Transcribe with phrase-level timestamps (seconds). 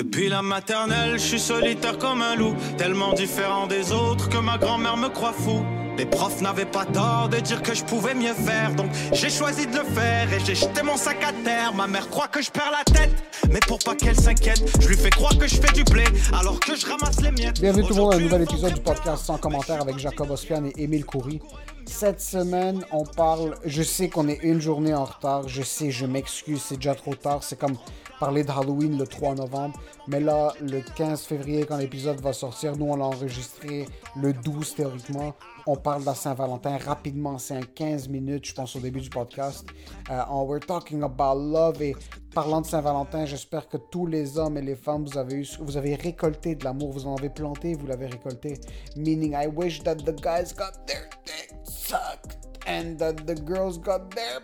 [0.00, 4.56] Depuis la maternelle, je suis solitaire comme un loup, tellement différent des autres que ma
[4.56, 5.62] grand-mère me croit fou.
[5.98, 9.66] Les profs n'avaient pas tort de dire que je pouvais mieux faire, donc j'ai choisi
[9.66, 11.74] de le faire et j'ai jeté mon sac à terre.
[11.74, 13.12] Ma mère croit que je perds la tête,
[13.50, 16.58] mais pour pas qu'elle s'inquiète, je lui fais croire que je fais du blé alors
[16.60, 17.60] que je ramasse les miettes.
[17.60, 20.64] Bienvenue tout le monde à un nouvel épisode du podcast sans commentaire avec Jacob Ospian
[20.64, 21.42] et Émile Coury.
[21.84, 23.54] Cette semaine, on parle.
[23.66, 25.46] Je sais qu'on est une journée en retard.
[25.46, 27.42] Je sais, je m'excuse, c'est déjà trop tard.
[27.42, 27.76] C'est comme
[28.20, 29.80] parler de Halloween le 3 novembre.
[30.06, 34.74] Mais là, le 15 février, quand l'épisode va sortir, nous, on l'a enregistré le 12
[34.74, 35.34] théoriquement.
[35.66, 37.38] On parle de Saint-Valentin rapidement.
[37.38, 39.66] C'est un 15 minutes, je pense, au début du podcast.
[40.10, 41.80] Euh, on- we're talking about love.
[41.82, 41.96] Et
[42.34, 45.94] parlant de Saint-Valentin, j'espère que tous les hommes et les femmes, vous avez, vous avez
[45.94, 46.92] récolté de l'amour.
[46.92, 48.58] Vous en avez planté, vous l'avez récolté.
[48.96, 54.10] Meaning, I wish that the guys got their dick sucked and that the girls got
[54.14, 54.40] their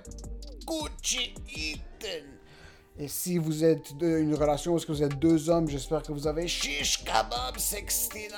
[0.67, 2.36] Gucci eaten.
[2.99, 6.27] Et si vous êtes une relation où que vous êtes deux hommes, j'espère que vous
[6.27, 8.33] avez Shish Kebab 69.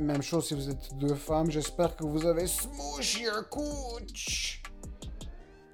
[0.00, 4.62] Même chose si vous êtes deux femmes, j'espère que vous avez Smoosh Your Cooch.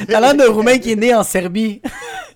[0.08, 1.82] t'as l'air d'un roumain qui est né en Serbie.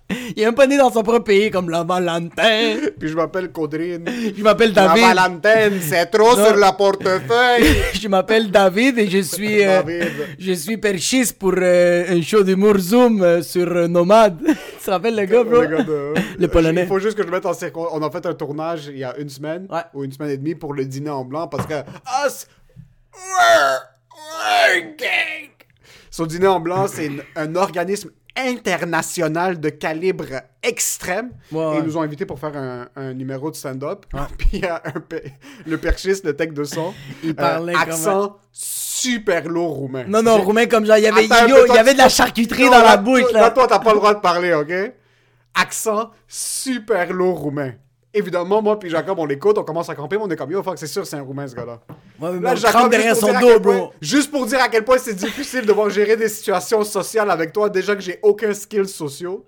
[0.09, 2.75] Il est même pas né dans son propre pays comme la Valentin.
[3.00, 4.06] Puis je m'appelle Codrine.
[4.38, 5.03] Je m'appelle La David.
[5.03, 6.46] Valentine, c'est trop Non.
[6.46, 7.66] sur la portefeuille.
[8.00, 9.81] Je m'appelle David et je suis euh,
[10.38, 14.40] je suis perchiste pour euh, un show d'humour Zoom euh, sur euh, Nomade.
[14.46, 15.62] tu te rappelles le gars, bro?
[15.62, 16.81] Le gars de- Le Polonais.
[16.84, 17.88] Il faut juste que je mette en circon...
[17.94, 19.81] On a fait un tournage il y a une semaine Ouais.
[19.94, 21.75] ou une semaine et demie pour le dîner en blanc parce que
[22.28, 22.46] us
[23.14, 23.80] we're
[24.75, 25.50] working.
[26.12, 30.25] Son dîner en blanc, c'est un organisme international de calibre
[30.61, 31.31] extrême.
[31.51, 31.77] Ouais, Et ouais.
[31.79, 34.05] ils nous ont invités pour faire un, un numéro de stand-up.
[34.38, 34.94] Puis il y a un
[35.66, 36.93] le perchiste, le tech de son,
[37.23, 40.05] Il euh, accent super lourd roumain.
[40.07, 42.09] Non, non, roumain comme genre, il y avait, Attends yo, il y avait de la
[42.09, 43.51] charcuterie Non, dans la là, bouche, toi- là.
[43.51, 44.93] toi, t'as pas le droit de parler, ok?
[45.55, 47.73] Accent super lourd roumain.
[48.13, 50.62] Évidemment, moi puis Jacob, on l'écoute, on commence à camper, mais on est comme yo,
[50.62, 51.79] fuck, c'est sûr, c'est un roumain ce gars-là.
[52.19, 53.94] Ouais, mais Là, Jacob, derrière juste pour son dire à dos, quel point- bro.
[54.01, 57.69] juste pour dire à quel point c'est difficile de gérer des situations sociales avec toi,
[57.69, 59.46] déjà que j'ai aucun skill sociaux.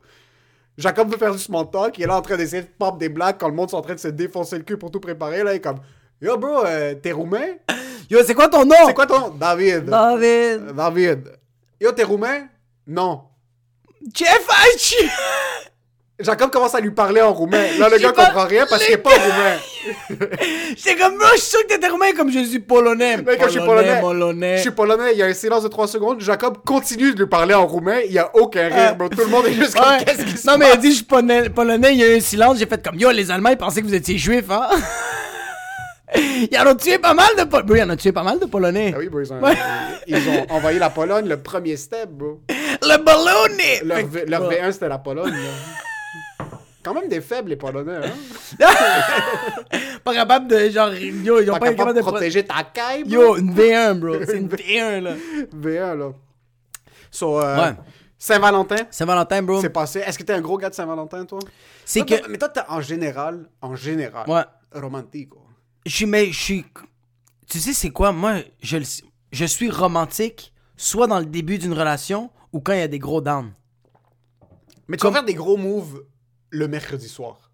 [0.77, 3.07] Jacob veut faire du small talk, il est là en train d'essayer de pop des
[3.09, 5.43] blagues quand le monde est en train de se défoncer le cul pour tout préparer.
[5.43, 5.79] Là, il est comme
[6.21, 7.45] Yo, bro, euh, t'es roumain?
[8.09, 8.75] Yo, c'est quoi ton nom?
[8.87, 9.29] C'est quoi ton nom?
[9.29, 9.85] David.
[9.85, 10.73] David.
[10.75, 11.31] David.
[11.79, 12.47] Yo, t'es roumain?
[12.87, 13.21] Non.
[14.13, 15.07] Jeff Hachi!
[16.17, 17.65] Jacob commence à lui parler en roumain.
[17.77, 19.57] Là, le gars pas- comprend rien parce qu'il est pas roumain.
[20.77, 23.17] J'étais comme, bro, je suis sûr que t'étais roumain comme je suis polonais.
[23.17, 24.55] Mais comme je suis polonais, polonais.
[24.57, 26.21] je suis polonais, il y a un silence de 3 secondes.
[26.21, 28.75] Jacob continue de lui parler en roumain, il y a aucun rire.
[28.91, 28.93] Ah.
[28.93, 29.09] bro.
[29.09, 30.05] Tout le monde est juste comme, Ouais.
[30.05, 30.81] qu'est-ce qui se Non, mais il a passe?
[30.83, 33.11] dit, je suis polonais, polonais, il y a eu un silence, j'ai fait comme, yo,
[33.11, 34.69] les Allemands, ils pensaient que vous étiez juifs, hein?
[36.15, 37.79] Ils en ont tué pas mal de Polonais.
[37.79, 38.93] Ils en ont tué pas mal de Polonais?
[38.95, 39.57] Ah oui, bro, ils ont, Ouais.
[40.07, 42.39] ils ont envoyé la Pologne, le premier step, bro.
[42.49, 43.81] Le ballonné!
[43.83, 43.97] Leur,
[44.27, 44.61] leur Ouais.
[44.61, 45.31] V1, c'était la Pologne.
[45.33, 45.39] là.
[46.85, 48.11] Quand même des faibles, les Polonais, hein?
[50.03, 53.11] Pas capable de, genre, yo, ils ont Pas capable de pro- protéger ta caille, bro.
[53.11, 54.13] Yo, une V1, bro.
[54.25, 55.15] C'est une V1, là.
[55.55, 56.11] V1, là.
[57.09, 57.75] So, euh, Ouais.
[58.17, 59.61] Saint-Valentin, Saint-Valentin, bro.
[59.61, 59.99] c'est passé.
[59.99, 61.39] Est-ce que t'es un gros gars de Saint-Valentin, toi?
[61.83, 62.15] C'est que.
[62.19, 64.43] toi- Mais toi, t'es en général, en général, Ouais.
[64.79, 65.29] romantique.
[65.29, 65.41] quoi.
[65.87, 66.65] Je suis, mais je suis.
[67.49, 68.11] Tu sais, c'est quoi?
[68.11, 68.77] Moi, je,
[69.31, 72.99] je suis romantique soit dans le début d'une relation ou quand il y a des
[72.99, 73.53] gros downs.
[74.87, 76.03] Mais tu vas faire des gros moves
[76.49, 77.51] le mercredi soir.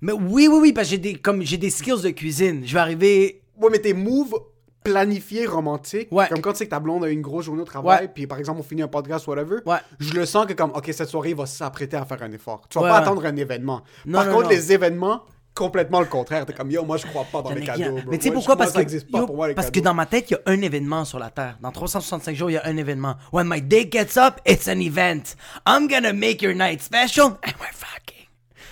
[0.00, 2.62] Mais oui, oui, oui, parce que j'ai des, comme, j'ai des skills de cuisine.
[2.64, 3.42] Je vais arriver.
[3.60, 4.34] Ouais, mais tes moves
[4.82, 6.26] planifiés romantiques, Ouais.
[6.28, 8.08] comme quand tu sais que ta blonde a une grosse journée au travail, Ouais.
[8.08, 9.76] puis par exemple on finit un podcast, whatever, Ouais.
[9.98, 12.62] je le sens que comme, ok, cette soirée, il va s'apprêter à faire un effort.
[12.70, 13.82] Tu vas Ouais, pas attendre un événement.
[14.06, 14.48] Non, par non, contre, non.
[14.50, 15.20] les événements,
[15.52, 16.46] complètement le contraire.
[16.46, 17.90] T'es comme, yo, moi je crois pas dans les cadeaux.
[17.96, 18.00] bro.
[18.10, 18.56] Mais tu sais pourquoi?
[18.56, 20.36] moi, Parce, que, pas yo, pour moi, les parce que dans ma tête, il y
[20.36, 21.58] a un événement sur la Terre.
[21.60, 23.16] Dans 365 jours, il y a un événement.
[23.34, 25.36] When my day gets up, it's an event.
[25.68, 27.89] I'm gonna make your night special and we're.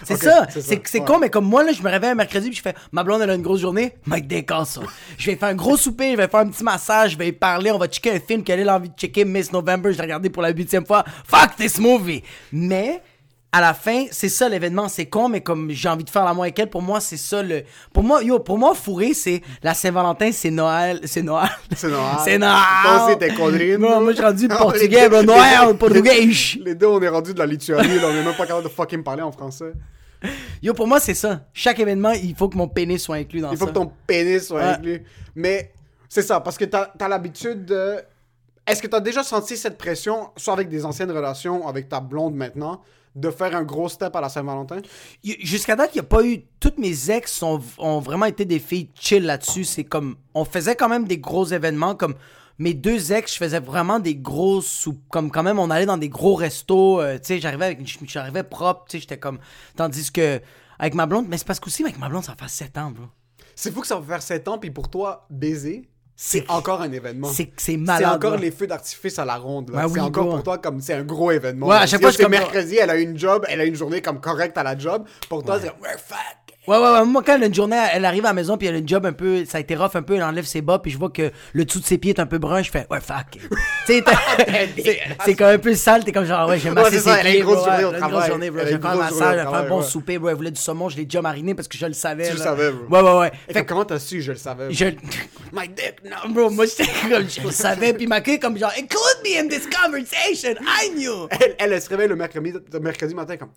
[0.05, 0.47] C'est ça.
[0.49, 1.05] c'est ouais.
[1.05, 3.23] con, mais comme moi, là, je me réveille un mercredi puis je fais ma blonde,
[3.23, 3.95] elle a une grosse journée.
[4.07, 4.81] Day casse ça.
[5.17, 7.33] je vais faire un gros souper, je vais faire un petit massage, je vais y
[7.33, 9.93] parler, on va checker un film qu'elle a envie de checker, Miss November.
[9.93, 11.05] Je l'ai regardé pour la huitième fois.
[11.27, 12.23] Fuck this movie.
[12.53, 13.03] Mais
[13.51, 16.43] à la fin, c'est ça l'événement, c'est con, mais comme j'ai envie de faire l'amour
[16.45, 17.63] avec elle, pour moi, c'est ça le.
[17.93, 21.01] Pour moi, yo, pour moi, fourrer, c'est la Saint-Valentin, c'est Noël.
[21.05, 21.49] C'est Noël.
[21.75, 22.17] C'est Noël.
[22.25, 22.57] c'est Noël.
[22.85, 25.23] Toi aussi, t'es quadrille, Non, moi, je suis rendu portugais, bro.
[25.23, 26.29] Noël, portugais.
[26.63, 28.69] Les deux, on est rendu de la Lituanie, là, on est même pas capable de
[28.73, 29.73] fucking parler en français.
[30.63, 31.47] Yo, pour moi, c'est ça.
[31.55, 33.71] Chaque événement, il faut que mon pénis soit inclus dans Il faut ça.
[33.71, 35.03] que ton pénis soit inclus.
[35.35, 35.73] Mais
[36.09, 37.97] c'est ça, parce que t'as as, l'habitude de.
[38.67, 42.35] Est-ce que t'as déjà senti cette pression, soit avec des anciennes relations, avec ta blonde
[42.35, 42.83] maintenant,
[43.19, 44.79] de faire un gros step à la Saint-Valentin?
[45.23, 46.45] Jusqu'à date, il n'y a pas eu.
[46.61, 49.65] Toutes mes ex sont, ont vraiment été des filles chill là-dessus.
[49.65, 50.17] C'est comme.
[50.35, 51.95] On faisait quand même des gros événements.
[51.95, 52.15] Comme
[52.59, 55.03] mes deux ex, je faisais vraiment des gros soupes.
[55.11, 57.01] Comme quand même, on allait dans des gros restos.
[57.01, 57.81] euh, tu sais, j'arrivais avec.
[58.09, 58.85] J'arrivais propre.
[58.89, 59.39] Tu sais, j'étais comme.
[59.77, 60.41] Tandis que.
[60.79, 63.07] Avec ma blonde, mais c'est parce qu'aussi, avec ma blonde, ça fait 7 ans, bro.
[63.57, 65.89] C'est fou que ça va faire 7 ans, puis pour toi, baiser,
[66.21, 67.29] c'est encore un événement.
[67.29, 68.17] C'est c'est C'est malade.
[68.17, 69.71] encore les feux d'artifice à la ronde.
[69.71, 71.69] Ouais, c'est encore pour toi comme c'est un gros événement.
[71.69, 74.21] Ouais, à chaque fois, c'est mercredi, elle a une job, elle a une journée comme
[74.21, 75.05] correcte à la job.
[75.29, 76.48] Pour toi, c'est we're fuck.
[76.69, 77.05] Ouais, ouais, ouais.
[77.07, 78.89] Moi, quand elle a une journée, elle arrive à la maison, puis elle a une
[78.89, 79.45] job un peu.
[79.47, 81.65] Ça a été rough un peu, elle enlève ses bas, puis je vois que le
[81.65, 83.39] dessous de ses pieds est un peu brun, je fais, ouais, fuck.
[83.87, 84.13] t'as-
[84.77, 87.21] c'est- c'est comme un peu sale, t'es comme genre, ouais, j'ai massé c'est ses ça,
[87.21, 87.43] elle a une pieds.
[87.45, 88.19] grosse bro, journée ouais, au elle a une travail.
[88.19, 88.59] grosse journée, bro.
[88.61, 89.85] Elle a J'ai une un grosse massage, journée au j'ai fait un travail, bon ouais.
[89.87, 90.29] souper, bro.
[90.29, 92.27] Elle voulait du saumon, je l'ai déjà mariné parce que je le savais.
[92.29, 92.97] Tu le savais, bro.
[92.97, 93.33] Ouais, ouais, ouais.
[93.49, 94.71] Et Fait comment t'as su, je le savais.
[94.73, 94.85] je.
[95.53, 96.11] My dick, no.
[96.11, 99.41] Non, bro, moi, j'étais comme, je le savais, puis ma queue, comme genre, include me
[99.41, 101.29] in this conversation, I knew.
[101.31, 103.51] Elle, elle, elle se réveille le mercredi, le mercredi matin comme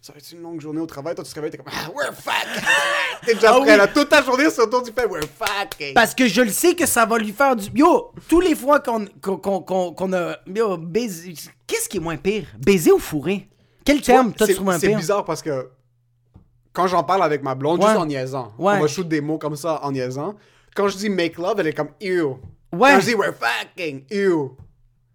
[0.00, 1.14] ça va être une longue journée au travail.
[1.14, 2.34] Toi, tu te réveilles, t'es comme ah, we're fuck.
[3.26, 3.76] t'es déjà Ah prêt oui.
[3.78, 3.86] là.
[3.88, 5.94] Toute ta journée sur tu fais we're fucking.
[5.94, 7.68] Parce que je le sais que ça va lui faire du.
[7.74, 10.36] Yo, tous les fois qu'on qu'on, qu'on, qu'on- a.
[10.46, 11.34] Yo, baisé.
[11.66, 12.46] Qu'est-ce qui est moins pire?
[12.58, 13.48] Baiser ou fourrer?
[13.84, 14.96] Quel terme, toi, tu c'est trouves moins c'est pire?
[14.98, 15.68] bizarre parce que
[16.72, 17.86] quand j'en parle avec ma blonde, Ouais.
[17.86, 18.74] juste en niaisant, Ouais.
[18.76, 20.34] on va shoot des mots comme ça en niaisant.
[20.74, 22.36] Quand je dis make love, elle est comme ew.
[22.72, 22.90] Ouais.
[22.92, 24.50] Quand je dis we're fucking ew.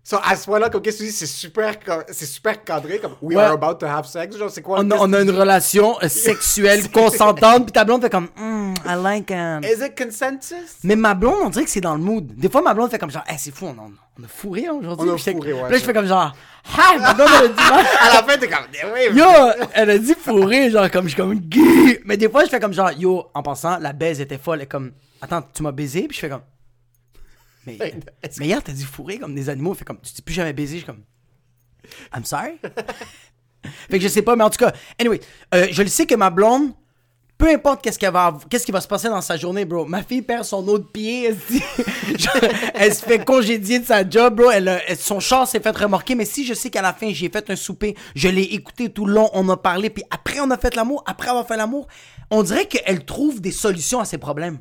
[0.03, 1.75] So, à ce point-là, comme qu'est-ce que tu dis, c'est super,
[2.09, 3.43] c'est super cadré, comme we Ouais.
[3.43, 4.35] are about to have sex.
[4.35, 4.79] Genre, c'est quoi?
[4.79, 8.73] On a, on a une relation euh, sexuelle consentante, puis ta blonde fait comme, Hmm,
[8.83, 9.63] I like it.
[9.63, 10.77] Is it consensus?
[10.83, 12.25] Mais ma blonde, on dirait que c'est dans le mood.
[12.35, 13.85] Des fois, ma blonde fait comme genre, hey, c'est fou, on a,
[14.19, 15.09] on a fourré aujourd'hui.
[15.11, 16.33] On a fourré, ouais, Puis là, je fais comme genre,
[16.79, 17.53] ah, ma blonde, elle a dit!
[18.01, 18.65] À la fin, t'es comme,
[18.95, 19.25] oui, Yo,
[19.73, 21.99] elle a dit fourré, genre comme je suis comme gueule.
[22.05, 24.57] Mais des fois, je fais comme genre, yo, en passant, la baise était folle.
[24.57, 26.41] Elle est comme, attends, tu m'as baisé, puis je fais comme,
[27.67, 27.93] mais,
[28.39, 29.73] hier, t'as dit fourré comme des animaux.
[29.73, 30.73] Fait comme, tu t'es plus jamais baisé.
[30.73, 31.03] Je suis comme,
[32.15, 32.53] I'm sorry?
[33.89, 35.19] fait que je sais pas, mais en tout cas, anyway,
[35.53, 36.73] euh, je le sais que ma blonde,
[37.37, 39.85] peu importe qu'est-ce qu'elle va, qu'est-ce qui va se passer dans sa journée, bro.
[39.85, 42.29] Ma fille perd son autre pied, elle, se
[42.75, 44.51] elle fait congédier de sa job, bro.
[44.51, 47.49] Elle- son char s'est fait remorquer, mais si je sais qu'à la fin j'ai fait
[47.49, 50.57] un souper, je l'ai écouté tout le long, on a parlé, puis après on a
[50.57, 51.87] fait l'amour, après avoir fait l'amour,
[52.29, 54.59] on dirait qu'elle trouve des solutions à ses problèmes.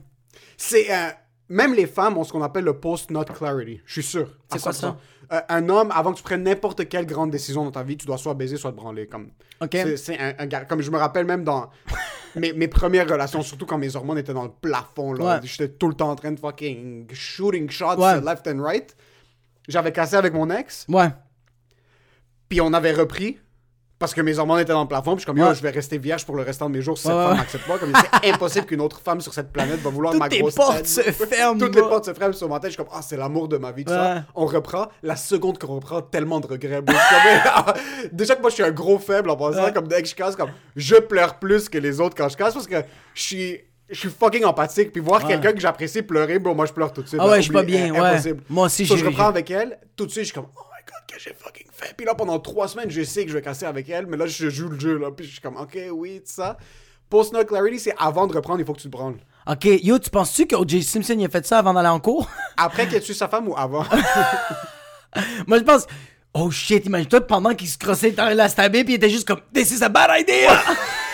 [0.56, 1.10] C'est euh,
[1.50, 3.80] même les femmes ont ce qu'on appelle le post-nut clarity.
[3.84, 4.34] Je suis sûr.
[4.50, 4.74] C'est quoi 100%.
[4.74, 4.96] ça?
[5.32, 8.06] Euh, un homme, avant que tu prennes n'importe quelle grande décision dans ta vie, tu
[8.06, 9.06] dois soit baiser, soit te branler.
[9.06, 9.30] Comme,
[9.60, 9.76] Ok.
[9.96, 10.48] c'est, un, un.
[10.64, 11.70] Comme je me rappelle même dans
[12.36, 15.40] mes, mes premières relations, surtout quand mes hormones étaient dans le plafond, là, Ouais.
[15.46, 18.20] j'étais tout le temps en train de fucking shooting shots Ouais.
[18.20, 18.96] left and right.
[19.68, 21.10] J'avais cassé avec mon ex, Ouais.
[22.48, 23.38] puis on avait repris.
[24.00, 25.54] Parce que mes hormones étaient dans le plafond, puis je suis comme, Ouais.
[25.54, 27.22] je vais rester vierge pour le restant de mes jours si cette ouais.
[27.22, 27.76] femme m'accepte pas.
[27.78, 27.92] Comme,
[28.22, 30.86] c'est impossible qu'une autre femme sur cette planète va vouloir Toutes ma grosse portes tête.
[30.88, 32.70] se ferment, Toutes les portes se ferment sur ma tête.
[32.70, 33.98] Je suis comme, ah, c'est l'amour de ma vie, tout Ouais.
[33.98, 34.24] ça.
[34.34, 34.86] On reprend.
[35.02, 36.80] La seconde qu'on reprend, tellement de regrets.
[36.88, 36.92] Je
[37.64, 37.74] comme,
[38.12, 39.72] Déjà que moi, je suis un gros faible en Ouais.
[39.74, 42.54] comme dès que je casse, comme, je pleure plus que les autres quand je casse
[42.54, 42.76] parce que
[43.14, 43.60] je suis.
[43.92, 45.28] Je suis fucking empathique, puis voir Ouais.
[45.32, 47.20] quelqu'un que j'apprécie pleurer, bon, moi je pleure tout de suite.
[47.22, 47.98] Ah ouais, je suis pas bien, ouais.
[47.98, 48.40] Impossible.
[48.48, 50.60] Moi aussi, j'ai- je reprends avec elle, tout de suite, je suis comme, oh
[51.10, 51.94] que j'ai fucking fait.
[51.96, 54.26] Puis là, pendant trois semaines, je sais que je vais casser avec elle, mais là,
[54.26, 56.56] je joue le jeu, là, puis je suis comme, ok, oui, tout ça.
[57.08, 59.18] Post-nut clarity, c'est avant de reprendre, il faut que tu te branles.
[59.46, 60.82] Ok, yo, tu penses-tu que O.J.
[60.82, 62.28] Simpson il a fait ça avant d'aller en cours?
[62.56, 63.84] Après qu'il ait tué sa femme ou avant?
[65.46, 65.86] Moi, je pense.
[66.32, 69.40] Oh shit, imagine-toi pendant qu'il se crossait dans la stabé, puis il était juste comme
[69.52, 70.56] This is a bad idea!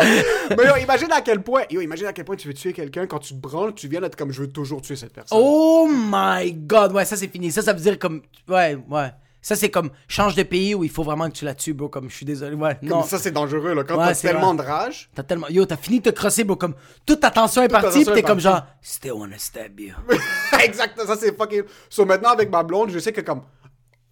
[0.00, 3.06] Mais yo, imagine à quel point, yo, imagine à quel point tu veux tuer quelqu'un
[3.06, 5.38] quand tu te branles, tu viens d'être comme je veux toujours tuer cette personne.
[5.40, 7.50] Oh my god, ouais, ça c'est fini.
[7.52, 8.22] Ça, ça veut dire comme.
[8.48, 9.10] Ouais, ouais.
[9.42, 11.90] Ça c'est comme change de pays où il faut vraiment que tu la tues, bro.
[11.90, 12.56] Comme je suis désolé.
[12.56, 13.02] Ouais, Comme non.
[13.02, 13.84] ça, c'est dangereux, là.
[13.84, 14.64] Quand Ouais, t'as tellement vrai.
[14.64, 15.10] de rage.
[15.14, 15.48] T'as tellement.
[15.48, 16.56] Yo, t'as fini de te crosser, bro.
[16.56, 16.74] Comme
[17.04, 18.62] toute ta tension est partie, pis t'es comme genre.
[18.80, 19.92] Still wanna stab you.
[20.64, 21.64] exact, ça, c'est fucking.
[21.90, 23.42] So, maintenant, avec ma blonde, je sais que comme.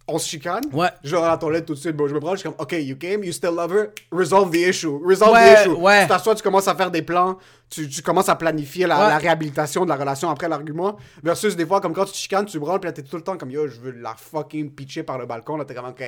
[0.05, 0.63] On se chicane.
[0.73, 0.89] Ouais.
[1.01, 2.09] Je vais dans la toilette tout de suite, bro.
[2.09, 4.55] Je me prends, je suis comme, OK, you came, you still love her, resolve the
[4.67, 4.99] issue.
[5.01, 5.69] Resolve Ouais, the issue.
[5.79, 6.01] ouais.
[6.01, 7.37] Tu t'assois, tu commences à faire des plans,
[7.69, 9.07] tu, tu commences à planifier la, Ouais.
[9.07, 10.97] la réhabilitation de la relation après l'argument.
[11.23, 13.21] Versus des fois, comme quand tu te chicanes, tu branles, puis là, t'es tout le
[13.23, 15.55] temps comme, yo, je veux la fucking pitcher par le balcon.
[15.55, 16.03] Là, t'es comme, OK,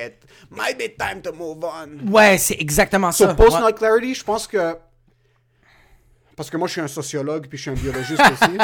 [0.50, 2.12] might be time to move on.
[2.12, 3.34] Ouais, c'est exactement So, ça.
[3.34, 3.60] post Ouais.
[3.62, 4.76] not clarity, je pense que.
[6.36, 8.58] Parce que moi, je suis un sociologue, puis je suis un biologiste aussi.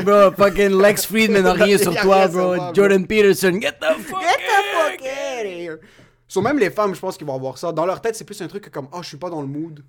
[0.04, 2.56] Bro, fucking Lex Friedman n'a rien sur toi, bro.
[2.74, 5.78] Jordan Peterson, get the fuck Get the fuck out of here.
[6.28, 7.70] So, même les femmes, je pense qu'ils vont avoir ça.
[7.72, 9.46] Dans leur tête, c'est plus un truc que comme, oh, je suis pas dans le
[9.46, 9.84] mood.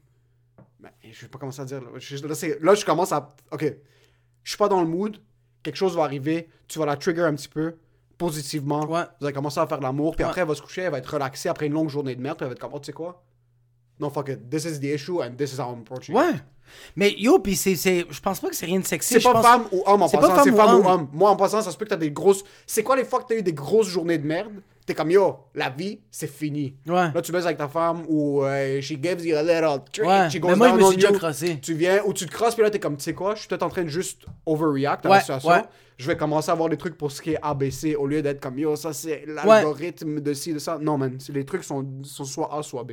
[0.80, 1.82] Mais je vais pas commencer à dire.
[1.82, 3.36] Là, je, là, c'est- là, je commence à.
[3.52, 3.64] Ok.
[4.44, 5.18] Je suis pas dans le mood.
[5.64, 6.48] Quelque chose va arriver.
[6.68, 7.76] Tu vas la trigger un petit peu.
[8.20, 8.86] Positivement.
[8.86, 9.04] Ouais.
[9.20, 10.16] Vous allez commencer à faire de l'amour.
[10.16, 10.30] Puis Ouais.
[10.30, 10.84] après, elle va se coucher.
[10.84, 12.38] Elle va être relaxée après une longue journée de merde.
[12.38, 13.24] Puis elle va être comme, oh, tu sais quoi?
[14.00, 14.50] Non, fuck it.
[14.50, 16.16] This is the issue and this is how I'm approaching.
[16.16, 16.20] it.
[16.20, 16.34] Ouais.
[16.98, 19.14] Mais yo, pis c'est, c'est, je pense pas que c'est rien de sexy.
[19.14, 21.08] C'est je pas pense- femme ou homme en passant, c'est femme femme ou ou homme.
[21.14, 22.44] Moi en passant, ça se peut que t'as des grosses.
[22.66, 24.52] C'est quoi les fois que t'as eu des grosses journées de merde?
[24.86, 26.76] T'es comme yo, la vie, c'est fini.
[26.88, 27.12] Ouais.
[27.14, 30.30] Là, tu baises avec ta femme ou euh, she gives you a little treat, Ouais,
[30.30, 31.60] she goes mais moi, je down me on suis déjà crossé.
[31.62, 33.48] Tu viens ou tu te crosses, puis là, t'es comme, tu sais quoi, je suis
[33.50, 35.50] peut-être en train de juste overreact à Ouais, la situation.
[35.50, 35.62] ouais.
[35.98, 38.40] Je vais commencer à avoir des trucs pour ce qui est ABC au lieu d'être
[38.40, 40.78] comme yo, ça c'est l'algorithme de ci, de ça.
[40.80, 42.92] Non, man, les trucs sont, sont soit A, soit B.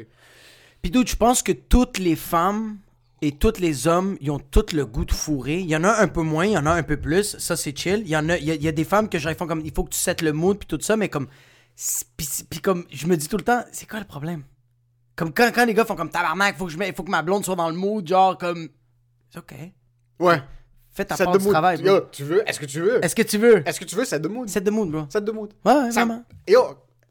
[0.84, 2.76] Pis dude, je pense que toutes les femmes
[3.22, 5.58] et tous les hommes, ils ont tous le goût de fourrer.
[5.60, 7.38] Il y en a un peu moins, il y en a un peu plus.
[7.38, 8.02] Ça, c'est chill.
[8.04, 9.46] Il y en a, il y a, il y a des femmes que ils font
[9.46, 11.26] comme, il faut que tu settes le mood puis tout ça, mais comme,
[11.74, 14.42] c'est- pis, pis comme, je me dis tout le temps, c'est quoi le problème?
[15.16, 17.22] Comme quand, quand les gars font comme tabarnak, faut que je mette- faut que ma
[17.22, 18.68] blonde soit dans le mood, genre comme,
[19.30, 19.54] c'est ok.
[20.20, 20.42] Ouais.
[20.92, 21.52] Fais ta part de du mood.
[21.54, 21.78] travail.
[21.82, 21.86] bro.
[21.94, 22.46] Yo, tu veux?
[22.46, 23.02] Est-ce que tu veux?
[23.02, 23.66] Est-ce que tu veux?
[23.66, 24.50] Est-ce que tu veux set de mood?
[24.50, 25.06] Set de mood, bro.
[25.08, 25.50] Set de mood.
[25.64, 26.22] Ouais, ouais, Ça- vraiment.
[26.46, 26.60] Yo,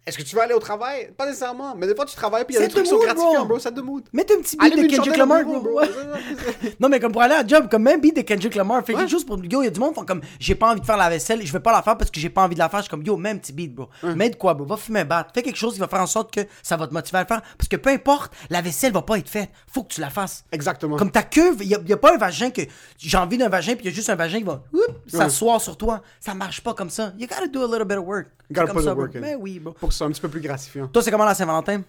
[0.05, 1.11] est-ce que tu veux aller au travail?
[1.17, 2.99] Pas nécessairement, mais des fois tu travailles puis il y a des trucs qui sont
[2.99, 3.57] gratifiants, bro.
[3.59, 4.03] ça te mood.
[4.11, 5.81] Mets un petit beat de Kendrick Lamar, bro.
[6.79, 8.83] Non, mais comme pour aller à la job, comme même beat de Kendrick Lamar.
[8.85, 9.37] Fait quelque chose pour.
[9.43, 11.09] Yo, il y a du monde qui font comme j'ai pas envie de faire la
[11.09, 12.79] vaisselle, je vais pas la faire parce que j'ai pas envie de la faire.
[12.79, 13.87] Je suis comme yo, même petit beat, bro.
[14.03, 14.65] Mets de quoi, bro.
[14.65, 15.27] Va fumer un bat.
[15.33, 17.27] Fais quelque chose qui va faire en sorte que ça va te motiver à le
[17.27, 17.41] faire.
[17.57, 19.49] Parce que peu importe, la vaisselle va pas être faite.
[19.71, 20.43] Faut que tu la fasses.
[20.51, 20.97] Exactement.
[20.97, 22.61] Comme ta queue, il y, a- y a pas un vagin que
[22.97, 24.61] j'ai envie d'un vagin, puis il y a juste un vagin qui va
[25.07, 26.01] s'asseoir sur toi.
[26.19, 27.13] Ça marche pas comme ça.
[27.17, 28.27] You gotta do a little bit of work.
[28.51, 29.19] Gotta put ça, work in.
[29.21, 29.73] Mais oui, bro.
[29.73, 30.87] Pour soit un petit peu plus gratifiant.
[30.87, 31.81] Toi, c'est comment la Saint-Valentin?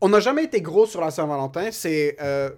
[0.00, 1.70] On n'a jamais été gros sur la Saint-Valentin.
[1.72, 2.16] C'est.
[2.20, 2.50] euh,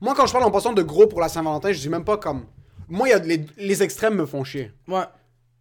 [0.00, 2.16] Moi, quand je parle en passant de gros pour la Saint-Valentin, je dis même pas
[2.16, 2.44] comme.
[2.88, 3.46] Moi, il y a les...
[3.56, 4.72] les extrêmes me font chier.
[4.88, 5.04] Ouais.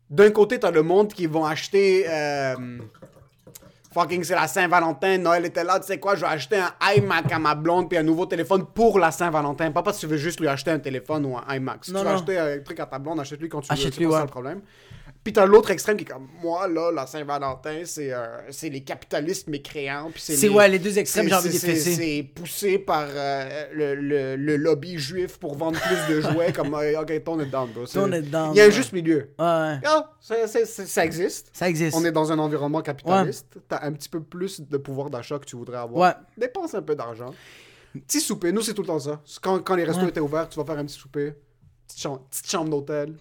[0.09, 2.05] D'un côté, t'as le monde qui vont acheter.
[2.07, 2.55] euh,
[3.93, 7.31] Fucking, c'est la Saint-Valentin, Noël était là, tu sais quoi, je vais acheter un iMac
[7.31, 9.69] à ma blonde puis un nouveau téléphone pour la Saint-Valentin.
[9.71, 11.85] Pas parce que tu veux juste lui acheter un téléphone ou un iMac.
[11.85, 12.17] Si Non, tu veux non.
[12.17, 13.73] acheter un truc à ta blonde, achète-lui quand tu veux.
[13.73, 14.25] Achète-lui, c'est pas ça ouais.
[14.25, 14.61] le problème.
[15.23, 18.81] Puis t'as l'autre extrême qui est comme, moi, là, la Saint-Valentin, c'est euh, c'est les
[18.83, 20.11] capitalistes mécréants.
[20.17, 24.35] C'est, ouais, les deux extrêmes, c'est- j'ai envie de c'est- poussé par euh, le, le-
[24.35, 27.85] le lobby juif pour vendre plus de jouets, comme, euh, ok, ton est down, bro.
[27.85, 28.71] Ton est down, Il y a un ouais.
[28.73, 29.29] juste milieu.
[29.39, 29.79] Ouais.
[29.85, 30.35] Ah, ça,
[31.05, 31.49] existe.
[31.53, 31.95] Ça existe.
[31.95, 33.47] On est dans un environnement capitaliste.
[33.69, 36.17] T'as un petit peu plus de pouvoir d'achat que tu voudrais avoir.
[36.17, 36.23] Ouais.
[36.37, 37.33] Dépense un peu d'argent.
[38.07, 39.21] Petit souper, nous c'est tout le temps ça.
[39.41, 40.09] Quand, quand les restos Ouais.
[40.09, 41.33] étaient ouverts, tu vas faire un petit souper.
[41.87, 43.13] Petite chambre, petite chambre d'hôtel.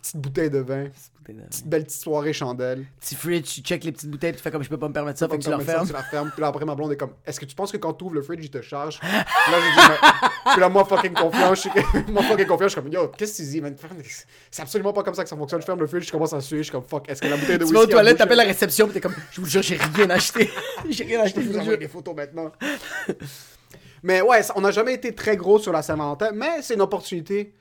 [0.00, 0.84] Petite bouteille de vin.
[1.24, 2.84] Petite belle petite soirée chandelle.
[3.00, 4.92] Petit fridge, tu check les petites bouteilles, puis tu fais comme je peux pas me
[4.92, 5.86] permettre ça, fait que tu la refermes.
[5.86, 6.30] Tu la fermes.
[6.30, 8.14] Puis là, après, ma blonde est comme Est-ce que tu penses que quand tu ouvres
[8.14, 9.00] le fridge, il te charge?
[9.00, 11.54] Puis Là, dit mais- Puis là, moi, fucking confiant.
[11.54, 11.70] Je suis
[12.12, 12.68] moi, fucking confiant.
[12.68, 13.74] Je suis comme Yo, qu'est-ce que tu dis, man?
[14.50, 15.60] C'est absolument pas comme ça que ça fonctionne.
[15.60, 16.58] Je ferme le fridge, je commence à suer.
[16.58, 17.74] Je suis comme Fuck, est-ce que la bouteille de Tu whisky.
[17.74, 20.50] vas aux toilettes, t'appelles la réception, puis t'es comme je vous jure, j'ai rien acheté.
[20.90, 22.52] j'ai rien acheté, Je je vous envoie des photos maintenant.
[24.02, 27.54] mais ouais, on n'a jamais été très gros sur la Saint-Valentin, mais c'est une opportunité.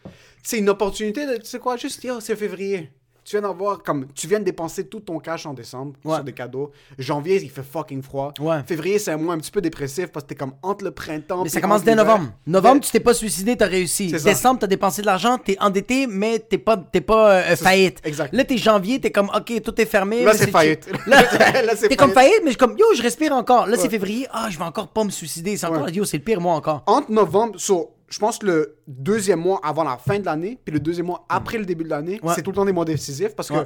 [0.46, 2.92] C'est une opportunité de, tu sais quoi, juste, yo, c'est février.
[3.26, 6.16] Tu viens d'avoir, comme, tu viens de dépenser tout ton cash en décembre Ouais.
[6.16, 6.72] sur des cadeaux.
[7.00, 8.34] Janvier, il fait fucking froid.
[8.40, 8.62] Ouais.
[8.66, 11.44] Février, c'est un mois un petit peu dépressif parce que t'es comme entre le printemps.
[11.44, 12.32] Mais ça commence dès novembre.
[12.46, 14.08] Novembre, Mais- tu t'es pas suicidé, t'as réussi.
[14.12, 18.00] Décembre, t'as dépensé de l'argent, t'es endetté, mais t'es pas, t'es pas euh, faillite.
[18.04, 18.34] exact.
[18.34, 20.24] Là, t'es janvier, t'es comme, ok, tout est fermé.
[20.26, 20.90] Là, c'est faillite.
[21.08, 21.22] Là,
[21.64, 22.40] Là, c'est t'es comme faillite.
[22.44, 23.68] mais je suis comme, yo, je respire encore.
[23.68, 25.56] Là, c'est février, ah, je vais encore pas me suicider.
[25.56, 26.84] C'est encore, yo, c'est le pire mois encore.
[26.88, 30.74] Entre novembre, so, je pense que le deuxième mois avant la fin de l'année, puis
[30.74, 32.34] le deuxième mois après le début de l'année, Ouais.
[32.36, 33.66] c'est tout le temps des mois décisifs parce que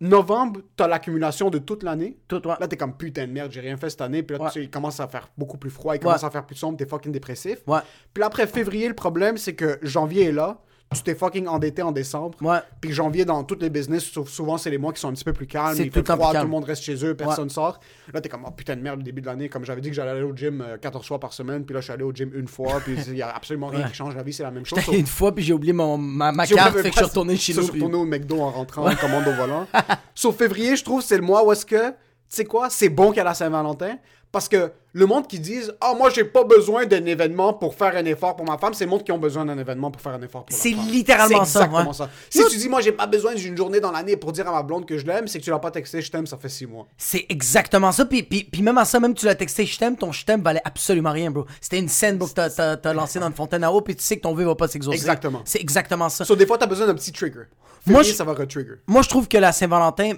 [0.00, 2.18] novembre, t'as l'accumulation de toute l'année.
[2.26, 2.54] Tout, ouais.
[2.58, 4.22] Là, t'es comme putain de merde, j'ai rien fait cette année.
[4.22, 6.44] Puis là, tu sais, il commence à faire beaucoup plus froid, il commence à faire
[6.44, 7.62] plus sombre, t'es fucking dépressif.
[7.64, 10.60] Puis là, après février, le problème, c'est que janvier est là.
[10.92, 12.36] Tu t'es fucking endetté en décembre.
[12.40, 12.58] Ouais.
[12.80, 15.24] Puis janvier, dans tous les business, sauf- souvent, c'est les mois qui sont un petit
[15.24, 15.74] peu plus calmes.
[15.76, 17.80] C'est Il fait froid, tout le monde reste chez eux, personne sort.
[18.12, 19.48] Là, t'es comme, oh putain de merde, le début de l'année.
[19.48, 21.80] Comme j'avais dit que j'allais aller au gym euh, 14 fois par semaine, puis là,
[21.80, 23.88] je suis allé au gym une fois, puis il y a absolument rien Ouais.
[23.90, 24.14] qui change.
[24.14, 24.78] La vie, c'est la même chose.
[24.92, 27.52] Une fois, puis j'ai oublié mon, ma, ma carte, fait que je suis retourné chez
[27.54, 27.60] nous.
[27.60, 29.66] Je suis retourné au McDo en rentrant, en commande au volant.
[30.14, 31.94] Sauf février, je trouve, c'est le mois où est-ce que, tu
[32.28, 33.96] sais quoi, c'est bon qu'il y a la Saint-Valentin.
[34.32, 37.94] Parce que le monde qui disent Ah, moi, j'ai pas besoin d'un événement pour faire
[37.94, 40.12] un effort pour ma femme, c'est le monde qui ont besoin d'un événement pour faire
[40.12, 40.88] un effort pour C'est femme.
[40.88, 41.94] littéralement C'est ça, exactement ouais.
[41.94, 42.08] ça.
[42.30, 44.62] Si tu dis Moi, j'ai pas besoin d'une journée dans l'année pour dire à ma
[44.62, 46.66] blonde que je l'aime, c'est que tu l'as pas texté, je t'aime, ça fait six
[46.66, 46.86] mois.
[46.96, 48.06] C'est exactement ça.
[48.06, 50.40] Puis, puis, puis même à ça, même tu l'as texté je t'aime, ton je t'aime
[50.40, 51.44] valait absolument rien, bro.
[51.60, 54.02] C'était une scène, bro, que t'as- t'as lancé dans une fontaine à eau, puis tu
[54.02, 54.96] sais que ton vœu va pas s'exaucer.
[54.96, 55.42] Exactement.
[55.44, 56.24] C'est exactement ça.
[56.24, 57.44] So, des fois, t'as besoin d'un petit trigger.
[57.86, 58.76] Moi, je- ça va retrigger.
[58.86, 60.14] Moi, je trouve que la Saint-Valentin,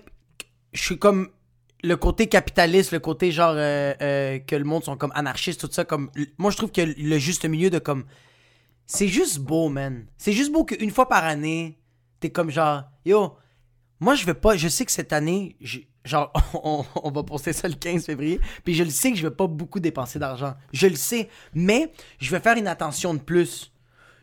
[0.73, 1.29] je suis comme
[1.85, 5.69] le côté capitaliste, le côté genre euh, euh, que le monde sont comme anarchistes, tout
[5.71, 5.85] ça.
[5.85, 8.05] Comme moi, je trouve que le juste milieu de comme
[8.87, 10.07] c'est juste beau, man.
[10.17, 11.79] C'est juste beau qu'une fois par année,
[12.21, 13.37] t'es comme genre yo.
[14.01, 14.57] Moi, je veux pas.
[14.57, 15.57] Je sais que cette année,
[16.05, 18.41] genre, on, on va poster ça le 15 février.
[18.65, 20.55] Puis je le sais que je vais pas beaucoup dépenser d'argent.
[20.73, 21.29] Je le sais.
[21.55, 23.73] Mais je vais faire une attention de plus.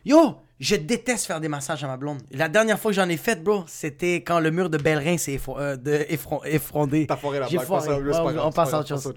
[0.04, 2.20] Yo, je déteste faire des massages à ma blonde.
[2.30, 5.36] La dernière fois que j'en ai fait, bro, c'était quand le mur de Bellerin s'est
[5.36, 7.06] effro- euh, de- effron- effrondé.
[7.06, 7.60] T'as foiré la blague.
[7.60, 9.12] Ouais, pas on- grave, passe à autre chose.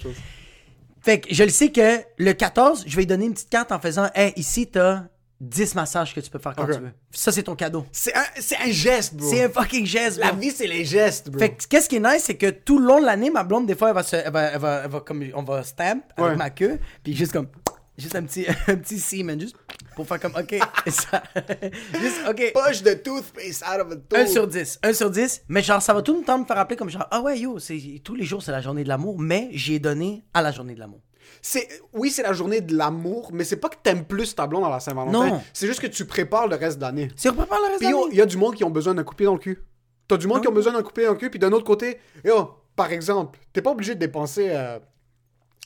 [1.01, 3.71] Fait que je le sais que le 14, je vais lui donner une petite carte
[3.71, 5.03] en faisant Hey, ici, t'as
[5.39, 6.91] 10 massages que tu peux faire quand tu veux.
[7.11, 7.85] Ça, c'est ton cadeau.
[7.91, 8.23] C'est un,
[8.65, 9.29] un geste, bro.
[9.29, 10.39] C'est un fucking geste, La bro.
[10.41, 11.37] vie, c'est les gestes, bro.
[11.39, 13.67] Fait que qu'est-ce qui est nice, c'est que tout le long de l'année, ma blonde,
[13.67, 14.15] des fois, elle va se.
[14.15, 15.23] Elle va, elle va, elle va comme.
[15.35, 16.35] On va stamp avec Ouais.
[16.37, 17.47] ma queue, puis juste comme.
[17.97, 19.55] Juste un petit, un petit semen, juste
[19.95, 20.55] pour faire comme, ok,
[20.87, 21.23] ça,
[21.99, 24.19] juste, ok, Push the toothpaste out of a tooth.
[24.19, 26.57] 1 sur 10, 1 sur 10, mais genre, ça va tout le temps me faire
[26.57, 29.17] rappeler comme genre, ah ouais, yo, c'est, tous les jours, c'est la journée de l'amour,
[29.17, 30.99] mais j'ai donné à la journée de l'amour.
[31.41, 34.65] C'est, oui, c'est la journée de l'amour, mais c'est pas que t'aimes plus ta blonde
[34.65, 35.27] à la Saint-Valentin.
[35.27, 35.41] Non.
[35.53, 37.09] C'est juste que tu prépares le reste de l'année.
[37.15, 38.07] C'est on pas le reste de l'année.
[38.11, 39.63] il y a du monde qui ont besoin d'un coup de pied dans le cul.
[40.07, 41.51] T'as du monde qui ont besoin d'un coup de pied dans le cul, puis d'un
[41.51, 44.79] autre côté, yo, par exemple, t'es pas obligé de dépenser euh,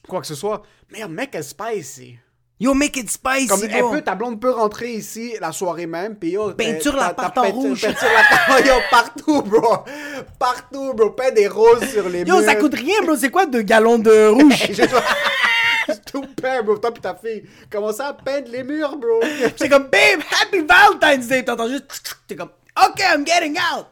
[0.10, 0.62] quoi que ce soit.
[0.92, 2.18] Mais mec, elle spicy.
[2.62, 3.92] Yo, make it spicy, Comme bro.
[3.92, 7.44] peut, ta blonde peut rentrer ici la soirée même, puis yo, Peinture l'appart t'as en
[7.46, 7.82] peinture- rouge.
[7.84, 9.78] peinture l'appart- yo, partout, bro.
[10.38, 11.12] Partout, bro.
[11.12, 12.44] Peint des roses sur les Yo, murs.
[12.44, 14.72] ça coûte rien, bro, c'est quoi, deux gallons de rouge?
[16.12, 16.78] Tout peint, bro.
[16.78, 17.44] Toi pis ta fille.
[17.72, 19.22] Commencez à peindre les murs, bro?
[19.56, 23.86] c'est comme, babe, happy Valentine's Day, t'entends juste, t'es comme, ok, I'm getting out.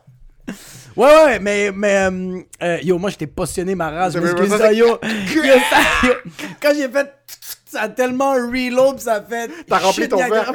[0.98, 4.14] Ouais, ouais, mais, mais, euh, euh, yo, moi, j'étais passionné ma race,
[4.58, 4.88] ça- yo,
[5.44, 6.14] yo, ça- yo,
[6.62, 7.14] quand j'ai fait,
[7.66, 9.48] ça a tellement reload, pis ça a fait...
[9.68, 10.52] T'as rempli ton verre.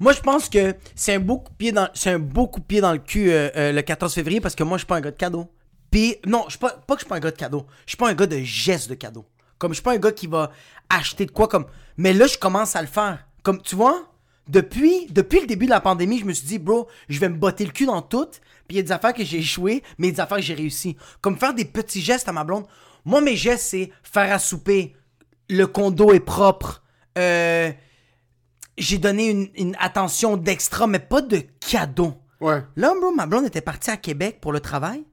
[0.00, 2.60] Moi, je pense que c'est un beau coup de pied dans, c'est un beau coup
[2.60, 4.96] de pied dans le cul euh, le 14 février parce que moi, je suis pas
[4.96, 5.48] un gars de cadeau.
[5.90, 7.66] Puis, non, je suis pas, pas que je suis pas un gars de cadeau.
[7.86, 9.24] Je suis pas un gars de gestes de cadeau.
[9.58, 10.50] Comme je suis pas un gars qui va
[10.90, 11.66] acheter de quoi comme.
[11.96, 13.24] Mais là, je commence à le faire.
[13.44, 14.02] Comme, tu vois,
[14.48, 17.36] depuis, depuis le début de la pandémie, je me suis dit, bro, je vais me
[17.36, 18.28] botter le cul dans tout.
[18.66, 20.38] Puis il y a des affaires que j'ai échoué, mais il y a des affaires
[20.38, 20.96] que j'ai réussi.
[21.20, 22.66] Comme faire des petits gestes à ma blonde.
[23.04, 24.94] Moi, mes gestes, c'est faire à souper.
[25.48, 26.82] Le condo est propre.
[27.18, 27.70] Euh,
[28.76, 32.14] j'ai donné une, une attention d'extra, mais pas de cadeau.
[32.40, 32.62] Ouais.
[32.76, 35.04] Là, bro, ma blonde était partie à Québec pour le travail.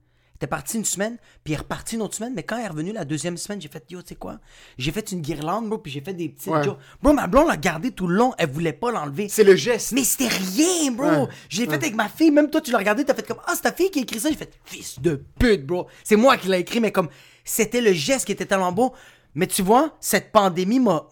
[0.41, 2.33] Était partie une semaine, puis elle est repartie une autre semaine.
[2.35, 4.39] Mais quand elle est revenue la deuxième semaine, j'ai fait, yo, tu sais quoi?
[4.79, 6.65] J'ai fait une guirlande, bro, puis j'ai fait des petites Ouais.
[6.99, 8.33] Bro, ma blonde l'a gardé tout le long.
[8.39, 9.29] Elle voulait pas l'enlever.
[9.29, 9.91] C'est le geste.
[9.91, 11.05] Mais c'était rien, bro.
[11.05, 11.27] Ouais.
[11.47, 12.31] Je l'ai fait avec ma fille.
[12.31, 14.19] Même toi, tu l'as regardé, t'as fait comme, ah, c'est ta fille qui a écrit
[14.19, 14.29] ça?
[14.29, 15.85] J'ai fait, fils de pute, bro.
[16.03, 17.09] C'est moi qui l'ai écrit, mais comme,
[17.43, 18.95] c'était le geste qui était tellement beau.
[19.35, 21.07] Mais tu vois, cette pandémie m'a,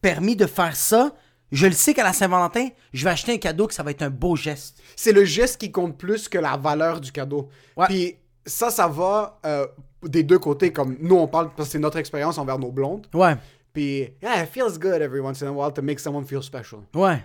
[0.00, 1.14] permis de faire ça.
[1.52, 4.02] Je le sais qu'à la Saint-Valentin, je vais acheter un cadeau que ça va être
[4.02, 4.82] un beau geste.
[4.96, 7.50] C'est le geste qui compte plus que la valeur du cadeau.
[7.76, 7.86] Ouais.
[7.86, 9.66] Puis ça, ça va euh,
[10.02, 10.72] des deux côtés.
[10.72, 13.06] Comme nous, on parle parce que c'est notre expérience envers nos blondes.
[13.14, 13.36] Ouais,
[13.72, 16.80] Puis, yeah, it feels good every once in a while to make someone feel special.
[16.94, 17.24] ouais.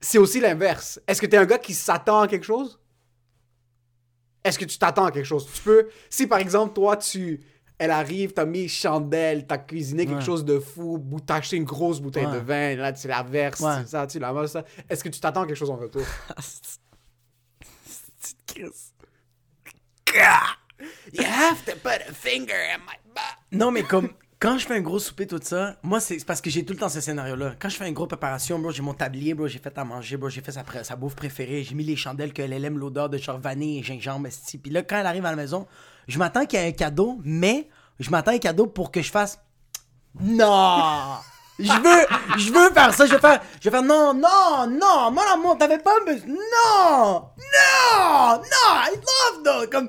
[0.00, 1.00] C'est aussi l'inverse.
[1.06, 2.78] Est-ce que t'es un gars qui s'attend à quelque chose?
[4.44, 5.48] Est-ce que tu t'attends à quelque chose?
[5.50, 5.88] Tu peux...
[6.10, 7.40] Si, par exemple, toi, tu...
[7.78, 10.24] Elle arrive, t'as mis chandelle, t'as cuisiné quelque Ouais.
[10.24, 12.32] chose de fou, t'as acheté une grosse bouteille Ouais.
[12.34, 13.86] de vin, là, tu la verses, Ouais.
[13.86, 14.62] ça, tu la ça.
[14.90, 16.02] Est-ce que tu t'attends à quelque chose en retour?
[21.12, 23.36] You have to put a finger in my butt.
[23.52, 24.10] Non, mais comme
[24.44, 26.78] quand je fais un gros souper, tout ça, moi, c'est parce que j'ai tout le
[26.78, 27.54] temps ce scénario-là.
[27.58, 30.16] Quand je fais une grosse préparation, bro, j'ai mon tablier, bro, j'ai fait à manger,
[30.16, 33.16] bro, j'ai fait sa, bouffe préférée, j'ai mis les chandelles qu'elle elle aime l'odeur de
[33.16, 34.58] genre vanille et gingembre, esti.
[34.58, 35.66] Puis là, quand elle arrive à la maison,
[36.08, 37.68] je m'attends qu'il y ait un cadeau, mais
[38.00, 39.38] je m'attends à un cadeau pour que je fasse
[40.20, 41.16] Non!
[41.58, 45.10] Je veux, je veux faire ça, je vais faire, je vais faire non, non, non,
[45.12, 48.40] mon amour, t'avais pas besoin, non, non, non,
[48.82, 49.88] I love that, comme,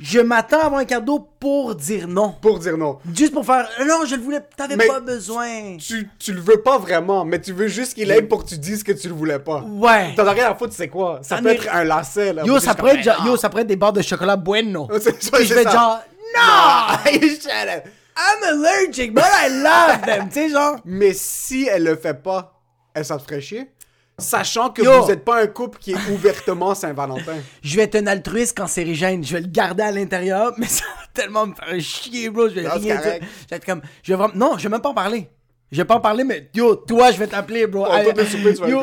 [0.00, 2.34] je m'attends à avoir un cadeau pour dire non.
[2.40, 2.98] Pour dire non.
[3.14, 5.76] Juste pour faire, non, je le voulais, t'avais pas besoin.
[5.78, 8.58] Tu, tu le veux pas vraiment, mais tu veux juste qu'il aille pour que tu
[8.58, 9.62] dises que tu le voulais pas.
[9.62, 10.14] Ouais.
[10.14, 11.20] T'en as rien à foutre, c'est quoi?
[11.22, 12.44] Ça Ça peut être un lacet, là.
[12.44, 14.88] Yo, ça pourrait être, genre- ben yo, ça pourrait être des barres de chocolat bueno.
[14.90, 14.98] non.
[15.00, 16.00] C'est- je vais genre,
[16.34, 16.96] non!
[18.16, 20.28] I'm allergic, but I love them.
[20.28, 20.76] tu sais, genre.
[20.84, 22.60] Mais si elle le fait pas,
[22.94, 23.70] elle te ferait chier?
[24.16, 25.02] Sachant que Yo.
[25.02, 27.34] vous êtes pas un couple qui est ouvertement Saint-Valentin.
[27.62, 29.24] Je vais être un altruiste cancérigène.
[29.24, 32.48] Je vais le garder à l'intérieur, mais ça va tellement me faire chier, bro.
[32.48, 33.02] Je vais Non, rien dire.
[33.02, 33.82] Je vais être comme.
[34.04, 34.34] Je vais vraiment.
[34.36, 35.28] Non, je vais même pas en parler.
[35.72, 37.84] Je vais pas en parler, mais yo, toi, je vais t'appeler, bro.
[37.88, 38.80] Oh, toi, t'es souper, tu vas yo.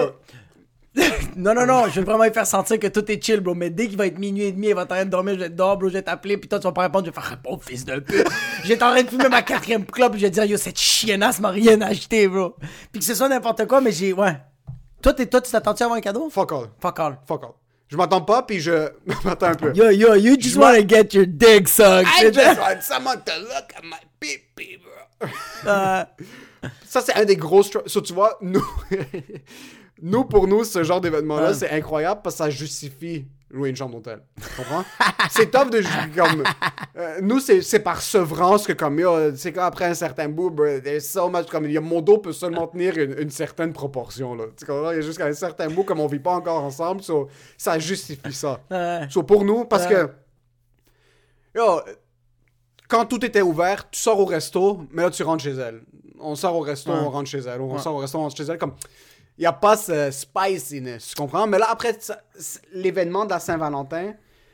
[1.37, 3.55] non, non, non, je vais vraiment lui faire sentir que tout est chill, bro.
[3.55, 5.35] Mais dès qu'il va être minuit et demi, il va être en train de dormir,
[5.35, 5.87] je vais être dehors, bro.
[5.87, 7.05] Je vais t'appeler, puis toi, tu vas pas répondre.
[7.05, 8.27] Je vais faire répondre, fils de pute.
[8.69, 11.49] être en train de fumer ma quatrième clope, je vais dire, yo, cette chiennasse m'a
[11.49, 12.55] rien acheté, bro.
[12.91, 14.11] Puis que ce soit n'importe quoi, mais j'ai.
[14.11, 14.35] Ouais.
[15.01, 16.29] Toi, t'es- toi tu t'attends-tu à avoir un cadeau?
[16.29, 16.65] Fuck all.
[16.79, 17.17] Fuck all.
[17.25, 17.53] Fuck all.
[17.87, 18.71] Je m'attends pas, puis je...
[19.25, 19.73] Attends un peu.
[19.73, 22.07] Yo, yo, you just Je wanna get your dick sucked.
[22.21, 25.29] I just want someone to look at my pee-pee, bro.
[25.67, 26.03] Euh,
[26.85, 27.63] Ça, c'est un des gros...
[27.63, 28.65] So, tu vois, nous...
[30.01, 31.53] nous, pour nous, ce genre d'événement-là, Ouais.
[31.53, 34.21] c'est incroyable parce que ça justifie louer une chambre d'hôtel.
[34.37, 34.83] Tu comprends?
[35.29, 35.81] c'est top de...
[36.15, 36.43] Comme,
[36.97, 39.01] euh, nous, c'est c'est par sevrance que comme...
[39.35, 41.47] C'est qu'après un certain bout, bro, there's so much...
[41.47, 44.45] Comme, yo, mon dos peut seulement tenir une, une certaine proportion, là.
[44.57, 44.91] Tu comprends?
[44.91, 47.77] Il y a jusqu'à un certain bout, comme on vit pas encore ensemble, so, ça
[47.77, 48.61] justifie ça.
[48.71, 49.07] ouais.
[49.09, 49.95] So, pour nous, parce Ouais.
[49.95, 50.09] que.
[51.59, 51.81] Yo,
[52.87, 55.81] quand tout était ouvert, tu sors au resto, mais là, tu rentres chez elle.
[56.19, 57.59] On sort au resto, on rentre chez elle.
[57.61, 58.57] On sort au resto, on rentre chez elle.
[58.57, 58.73] Comme.
[59.37, 61.47] Il n'y a pas ce spiciness, tu comprends?
[61.47, 61.97] Mais là, après,
[62.73, 64.13] l'événement de la Saint-Valentin.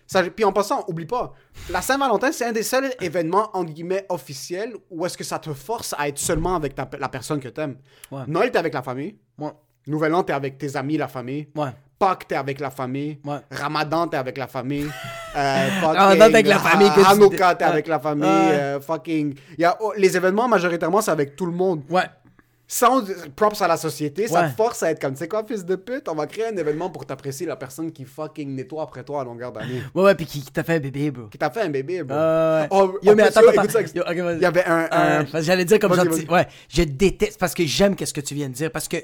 [0.10, 1.34] Ça, puis en passant, oublie pas,
[1.70, 5.52] la Saint-Valentin, c'est un des seuls événements, entre guillemets, officiels où est-ce que ça te
[5.54, 7.76] force à être seulement avec ta- la personne que t'aimes.
[8.10, 8.22] Ouais.
[8.28, 9.18] Noël, t'es avec la famille.
[9.38, 9.52] Ouais.
[9.86, 11.50] Nouvel An, t'es avec tes amis, la famille.
[11.56, 11.72] Ouais.
[12.00, 13.20] Pâques, t'es avec la famille.
[13.26, 13.40] Ouais.
[13.52, 14.88] Ramadan, t'es avec la famille.
[15.36, 18.26] Euh, fucking, Ramadan, t'es avec la famille, que Hanouka, t'es avec la famille.
[18.28, 19.36] Euh, fucking.
[19.56, 21.84] Il y a, oh, les événements, majoritairement, c'est avec tout le monde.
[21.92, 22.06] Ouais.
[22.70, 23.02] Sans
[23.36, 25.78] props à la société, ça te force à être comme, tu sais quoi, fils de
[25.78, 29.22] pute, on va créer un événement pour t'apprécier la personne qui fucking nettoie après toi
[29.22, 29.82] à longueur d'année.
[29.96, 31.28] Ouais, ouais, pis qui, qui t'a fait un bébé, bro.
[31.28, 32.18] Qui t'a fait un bébé, bro.
[32.18, 32.68] Euh, ouais.
[32.72, 33.70] Oh, Yo, en mais attends, attends.
[33.70, 34.36] ça, Yo, ok, vas-y.
[34.36, 35.26] Il y avait un.
[35.42, 36.28] J'allais dire comme gentil.
[36.30, 38.70] Ouais, je déteste parce que j'aime qu'est-ce que tu viens de dire.
[38.70, 38.98] Parce que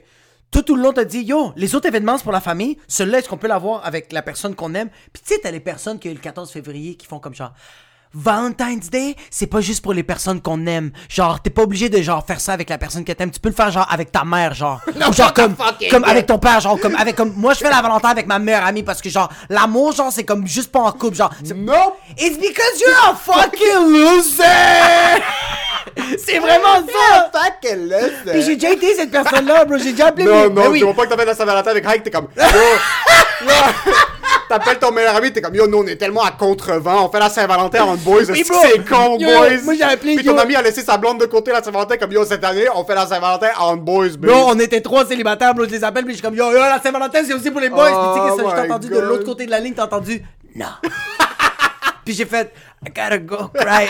[0.52, 2.78] tout, tout le long, t'as dit, yo, les autres événements, c'est pour la famille.
[2.90, 4.90] Celui-là, est-ce qu'on peut l'avoir avec la personne qu'on aime?
[5.14, 7.54] Puis tu sais, t'as les personnes qui, le 14 février, qui font comme genre.
[8.14, 10.92] Valentine's Day, c'est pas juste pour les personnes qu'on aime.
[11.10, 13.32] Genre, t'es pas obligé de genre faire ça avec la personne que t'aimes.
[13.32, 14.82] Tu peux le faire genre avec ta mère, genre.
[15.10, 15.56] Ou genre comme,
[15.90, 18.40] comme avec ton père, genre comme avec comme moi je fais la Valentin avec ma
[18.40, 21.32] meilleure amie parce que genre l'amour genre c'est comme juste pas en couple, genre.
[21.44, 21.98] c'est- Nope!
[22.18, 25.24] It's because you're a fucking loser!
[26.18, 27.30] c'est vraiment ça!
[27.32, 29.78] Fuck, qu'elle laisse, Puis j'ai déjà été cette personne-là, bro.
[29.78, 30.80] J'ai déjà appelé Non, non, Ben oui.
[30.80, 33.48] tu vois pas que fait la Saint-Valentin avec Hike, t'es comme, yo,
[34.50, 37.20] t'appelles ton meilleur ami, t'es comme, yo, nous, on est tellement à contre-vent, on fait
[37.20, 39.50] la Saint-Valentin en boys, Oui, c'est con, Yo, boys?
[39.64, 40.40] moi, j'ai appelé, Puis ton yo.
[40.40, 42.96] ami a laissé sa blonde de côté la Saint-Valentin, comme, yo, cette année, on fait
[42.96, 44.10] la Saint-Valentin en boys.
[44.18, 45.66] Bro, on était trois célibataires, bro.
[45.66, 47.70] Je les appelle, puis je suis comme, yo, yo, la Saint-Valentin, c'est aussi pour les
[47.70, 47.90] boys.
[47.94, 49.04] Oh puis tu sais, j'ai my entendu de God.
[49.06, 49.74] l'autre côté de la ligne?
[49.74, 50.22] T'as entendu?
[50.56, 50.68] Non.
[52.06, 52.52] puis j'ai fait,
[52.86, 53.88] I gotta go cry.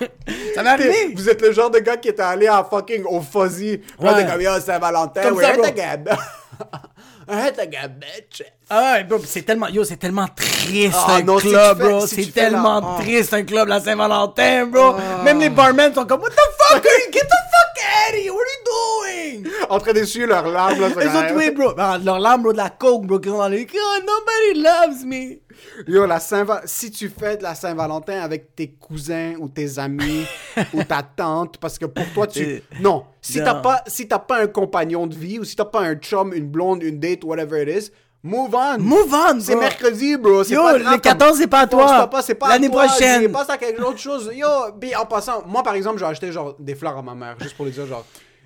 [0.58, 1.14] ça m'est T'es- arrivé.
[1.14, 3.80] Vous êtes le genre de gars qui était allé à fucking au Fuzzy.
[3.98, 4.14] Ouais.
[4.14, 6.08] t'es comme, yo, Saint-Valentin, Comme ça, the gab,
[8.00, 8.42] bitch.
[8.70, 11.82] Ah ouais, bro, c'est tellement, yo, c'est tellement triste Ah, un non, si club, tu
[11.84, 12.06] fais- bro.
[12.06, 13.02] si c'est la- tellement ah.
[13.02, 14.94] triste un club, la Saint-Valentin, bro.
[15.24, 18.20] Même les barmen sont comme, what the fuck are you, get the fuck out of
[18.20, 19.52] here, what are you doing?
[19.68, 20.88] En train d'essuyer leurs larmes, là.
[20.88, 21.72] Les autres, oui, bro.
[21.78, 25.04] Ah, leur larme, bro, de la coke, bro, qui sont dans les, oh, nobody loves
[25.04, 25.38] me.
[25.86, 30.26] Yo, la Saint si tu fais de la Saint-Valentin avec tes cousins ou tes amis
[30.74, 32.42] ou ta tante, parce que pour toi, tu...
[32.44, 35.80] Euh, Non, si t'as pas, si pas un compagnon de vie ou si t'as pas
[35.80, 37.90] un chum, une blonde, une date, whatever it is,
[38.22, 38.78] move on.
[38.78, 40.42] Move on, C'est mercredi, bro.
[40.44, 42.10] Yo, pas le grave, 14, comme- c'est pas à toi.
[42.22, 43.22] C'est pas L'année prochaine.
[43.22, 44.30] c'est- Passe à quelque autre chose.
[44.34, 47.56] Yo, en passant, moi, par exemple, j'ai acheté genre des fleurs à ma mère, juste
[47.56, 48.04] pour lui dire genre...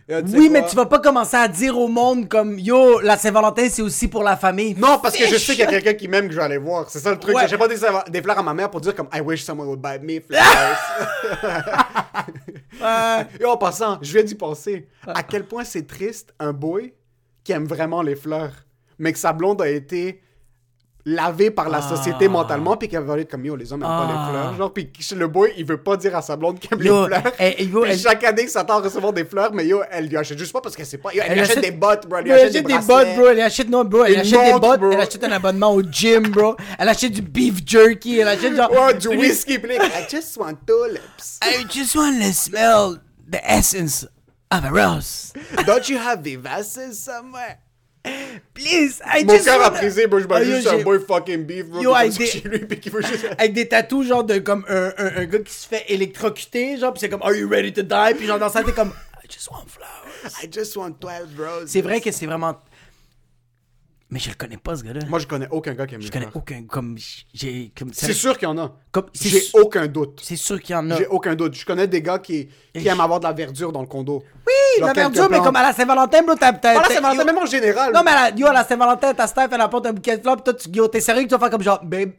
[0.08, 0.60] yo, tu sais Oui, quoi?
[0.60, 4.08] mais tu vas pas commencer à dire au monde comme, yo, la Saint-Valentin, c'est aussi
[4.08, 4.74] pour la famille.
[4.74, 6.58] Non, parce que je sais qu'il y a quelqu'un qui m'aime que je vais aller
[6.58, 6.88] voir.
[6.90, 7.34] C'est ça le truc.
[7.36, 7.46] Ouais.
[7.48, 7.76] J'ai pas des,
[8.10, 10.42] des fleurs à ma mère pour dire comme I wish someone would buy me flowers.
[12.80, 13.26] Ouais.
[13.40, 14.88] Et en passant, je viens d'y penser.
[15.06, 16.92] À quel point c'est triste un boy
[17.44, 18.52] qui aime vraiment les fleurs,
[18.98, 20.20] mais que sa blonde a été
[21.04, 24.08] lavée par la société mentalement, puis qu'elle va être comme yo, les hommes aiment pas
[24.08, 24.26] Ah.
[24.26, 24.56] les fleurs.
[24.56, 27.16] Genre, puis le boy, il veut pas dire à sa blonde qu'il aime Yo, les
[27.18, 27.32] fleurs.
[27.40, 29.82] eh, eh, yo, Puis elle- chaque année, il s'attend à recevoir des fleurs, mais yo,
[29.90, 31.12] elle lui achète juste pas parce qu'elle sait pas.
[31.12, 32.18] Yo, elle, Elle lui achète, achète- des bottes, bro.
[32.18, 32.86] Elle lui elle achète, des bracelets.
[32.86, 33.26] bottes, bro.
[33.28, 34.04] Elle achète, non, bro.
[34.04, 34.80] Elle achète des montre, bottes.
[34.80, 34.90] bro.
[34.92, 36.56] Elle achète un abonnement au gym, bro.
[36.78, 38.18] Elle achète du beef jerky.
[38.20, 38.70] Elle achète genre.
[38.70, 41.38] Ouais, du whisky, là, I just want tulips.
[41.44, 42.98] I just want to smell
[43.30, 44.06] the essence
[44.52, 45.32] of a rose.
[45.66, 47.58] Don't you have Vivaces somewhere?
[48.54, 50.18] Please, I Mon just cœur a brisé, bro.
[50.18, 51.80] Je juste un boy fucking beef, bro.
[51.80, 53.26] Yo, qui avec des- chez lui, puis qui veut juste.
[53.38, 56.92] Avec des tatous, genre de comme un, un, un gars qui se fait électrocuter, genre,
[56.92, 58.14] pis c'est comme Are you ready to die?
[58.16, 60.32] Puis genre dans sa tête, comme I just want flowers.
[60.42, 61.68] I just want 12 roses.
[61.70, 62.60] C'est vrai que c'est vraiment.
[64.12, 65.00] Mais je le connais pas, ce gars-là.
[65.08, 66.64] Moi, je connais aucun gars qui aime je les connais aucun.
[66.68, 66.98] Comme.
[67.32, 67.72] J'ai.
[67.74, 68.70] Comme, C'est sûr qu'il y en a.
[68.90, 70.20] Comme, c'est J'ai aucun doute.
[70.22, 70.96] C'est sûr qu'il y en a.
[70.98, 71.54] J'ai aucun doute.
[71.54, 72.46] Je connais des gars qui,
[72.78, 74.22] qui aiment avoir de la verdure dans le condo.
[74.46, 76.52] Oui, Genre la verdure, mais comme à la Saint-Valentin, bro, t'as.
[76.52, 77.94] t'as- Pas la t'as- même en général.
[77.94, 80.22] Non, mais à la, yo, à la Saint-Valentin, ta Steph, elle apporte un bouquet de
[80.22, 82.10] fleurs, pis toi, tu, yo, t'es sérieux que tu vas faire comme genre, babe,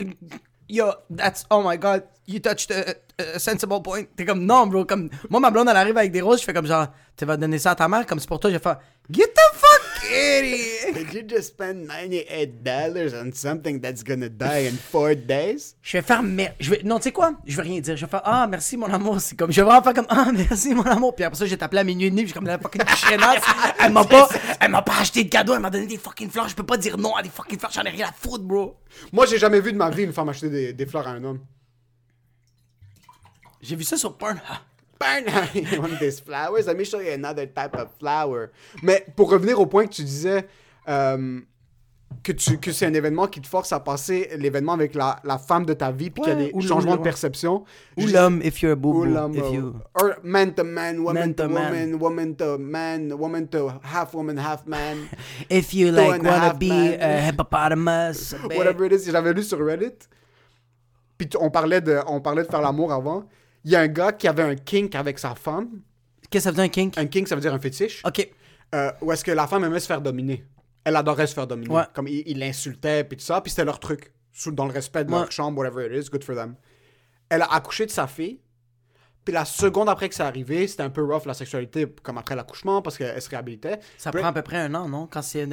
[0.67, 2.95] yo, that's, oh my god, you touched a,
[3.36, 4.06] a sensible point.
[4.15, 6.53] T'es comme, non, bro, comme, moi, ma blonde, elle arrive avec des roses, je fais
[6.53, 8.62] comme genre, tu vas donner ça à ta mère, comme c'est pour toi, je vais
[8.63, 8.79] faire,
[9.12, 9.73] get the fuck
[10.10, 10.94] here.
[10.94, 15.76] Did you just spend 98 dollars on something that's gonna die in four days?
[15.82, 18.06] Je vais faire, mer- je vais, non, tu sais quoi, je vais rien dire, je
[18.06, 20.74] vais faire, ah, merci, mon amour, c'est comme, je vais vraiment faire comme, ah, merci,
[20.74, 22.48] mon amour, puis après ça, j'ai appelé à minuit et demi, puis je suis comme,
[22.48, 23.44] la fucking chiennasse,
[23.80, 26.48] elle m'a pas, elle m'a pas acheté de cadeau, elle m'a donné des fucking fleurs,
[26.50, 28.76] je peux pas dire non à des fucking fleurs, j'en ai rien à foutre, bro.
[29.12, 31.24] Moi, j'ai jamais vu de ma vie une femme acheter des, des fleurs à un
[31.24, 31.39] homme.
[33.62, 34.42] J'ai vu ça sur Pornhub.
[35.04, 36.68] Burn, want these flowers?
[36.68, 38.52] Let me show you another type of flower.
[38.82, 40.46] Mais pour revenir au point que tu disais,
[40.88, 41.42] euh,
[42.22, 45.38] que, tu, que c'est un événement qui te force à passer l'événement avec la, la
[45.38, 47.63] femme de ta vie, puis qu'il y a des changements de perception.
[47.98, 49.76] Ou l'homme, if you're a boo ou l'homme, if you...
[49.96, 51.72] or man to man, woman Man to to man.
[51.72, 55.10] woman, woman to man, woman to half woman, half man,
[55.50, 57.02] If you like wanna be man.
[57.02, 59.10] a hippopotamus, whatever it is.
[59.12, 60.08] J'avais lu sur Reddit,
[61.18, 63.26] puis on parlait, de, on parlait de faire l'amour avant.
[63.63, 65.82] Il y a un gars qui avait un kink avec sa femme.
[66.30, 66.97] Qu'est-ce que ça veut dire un kink?
[66.97, 68.02] Un kink, ça veut dire un fétiche.
[68.06, 68.30] Ok.
[68.76, 70.43] euh, où est-ce que la femme aimait se faire dominer?
[70.84, 71.71] Elle adorait se faire dominer.
[71.73, 71.84] Ouais.
[71.93, 74.12] Comme il l'insultait, puis tout ça, puis c'était leur truc.
[74.32, 75.19] Sous- Dans le respect de Ouais.
[75.19, 76.56] leur chambre, whatever it is, good for them.
[77.30, 78.39] Elle a accouché de sa fille,
[79.26, 82.36] puis la seconde après que c'est arrivé, c'était un peu rough la sexualité, comme après
[82.36, 83.80] l'accouchement, parce qu'elle se réhabilitait.
[83.98, 85.08] Ça Puis- prend à peu près un an, non?
[85.10, 85.48] Quand c'est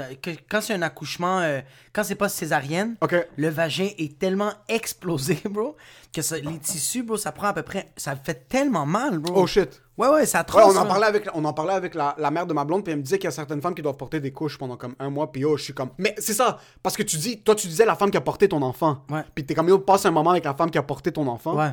[0.51, 1.61] quand c'est un accouchement, euh,
[1.93, 2.97] quand c'est pas césarienne,
[3.37, 5.77] le vagin est tellement explosé, bro,
[6.13, 7.93] que ça- les tissus, bro, ça prend à peu près...
[7.97, 9.43] Ça fait tellement mal, bro.
[9.43, 9.81] Oh shit.
[9.97, 12.47] Ouais, ouais, ça Ouais, on en parlait avec, on en parlait avec la, la mère
[12.47, 14.19] de ma blonde, puis elle me disait qu'il y a certaines femmes qui doivent porter
[14.19, 15.91] des couches pendant comme un mois, puis yo, je suis comme.
[15.99, 18.49] Mais c'est ça, parce que tu dis, toi, tu disais la femme qui a porté
[18.49, 19.05] ton enfant.
[19.11, 19.23] Ouais.
[19.35, 21.55] Puis t'es comme, yo, passe un moment avec la femme qui a porté ton enfant.
[21.55, 21.73] Ouais.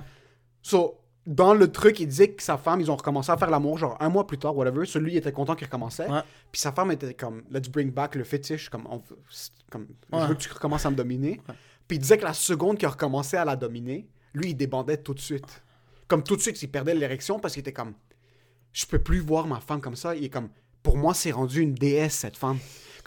[0.61, 3.77] So, dans le truc, il disait que sa femme, ils ont recommencé à faire l'amour,
[3.77, 4.85] genre un mois plus tard, whatever.
[4.85, 6.07] Celui, il était content qu'il recommençait.
[6.09, 6.21] Ouais.
[6.51, 10.21] Puis sa femme était comme, let's bring back le fétiche, comme, on- c'est comme Ouais.
[10.21, 11.39] je veux que tu recommences à me dominer.
[11.87, 14.97] Puis il disait que la seconde qu'il a recommencé à la dominer, lui, il débandait
[14.97, 15.63] tout de suite.
[16.07, 17.93] Comme tout de suite, il perdait l'érection parce qu'il était comme,
[18.71, 20.15] je peux plus voir ma femme comme ça.
[20.15, 20.49] Il est comme,
[20.81, 22.57] pour moi, c'est rendu une déesse, cette femme.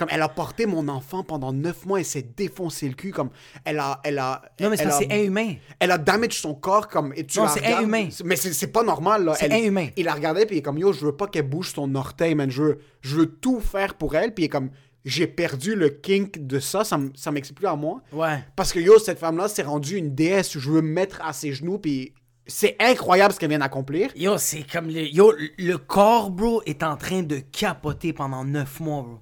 [0.01, 3.13] Comme, elle a porté mon enfant pendant neuf mois et s'est défoncé le cul.
[3.13, 3.31] Comme,
[3.65, 4.01] elle a.
[4.03, 5.55] Elle a Non, mais c'est elle parce a- que c'est inhumain.
[5.79, 8.09] elle a damage son corps comme et tu Non, c'est inhumain.
[8.25, 9.89] mais c'est pas normal là C'est Elle- inhumain.
[9.97, 12.35] il la regardait puis il est comme yo je veux pas qu'elle bouge son orteil
[12.35, 14.71] man je veux je veux tout faire pour elle puis il est comme
[15.05, 18.39] j'ai perdu le kink de ça ça ça m'explique plus à moi Ouais.
[18.57, 21.33] parce que yo cette femme là s'est rendue une déesse je veux me mettre à
[21.33, 22.13] ses genoux puis
[22.47, 25.03] c'est incroyable ce qu'elle vient d'accomplir Yo, c'est comme le...
[25.07, 29.21] Yo, le corps, bro, est en train de capoter pendant neuf mois, bro.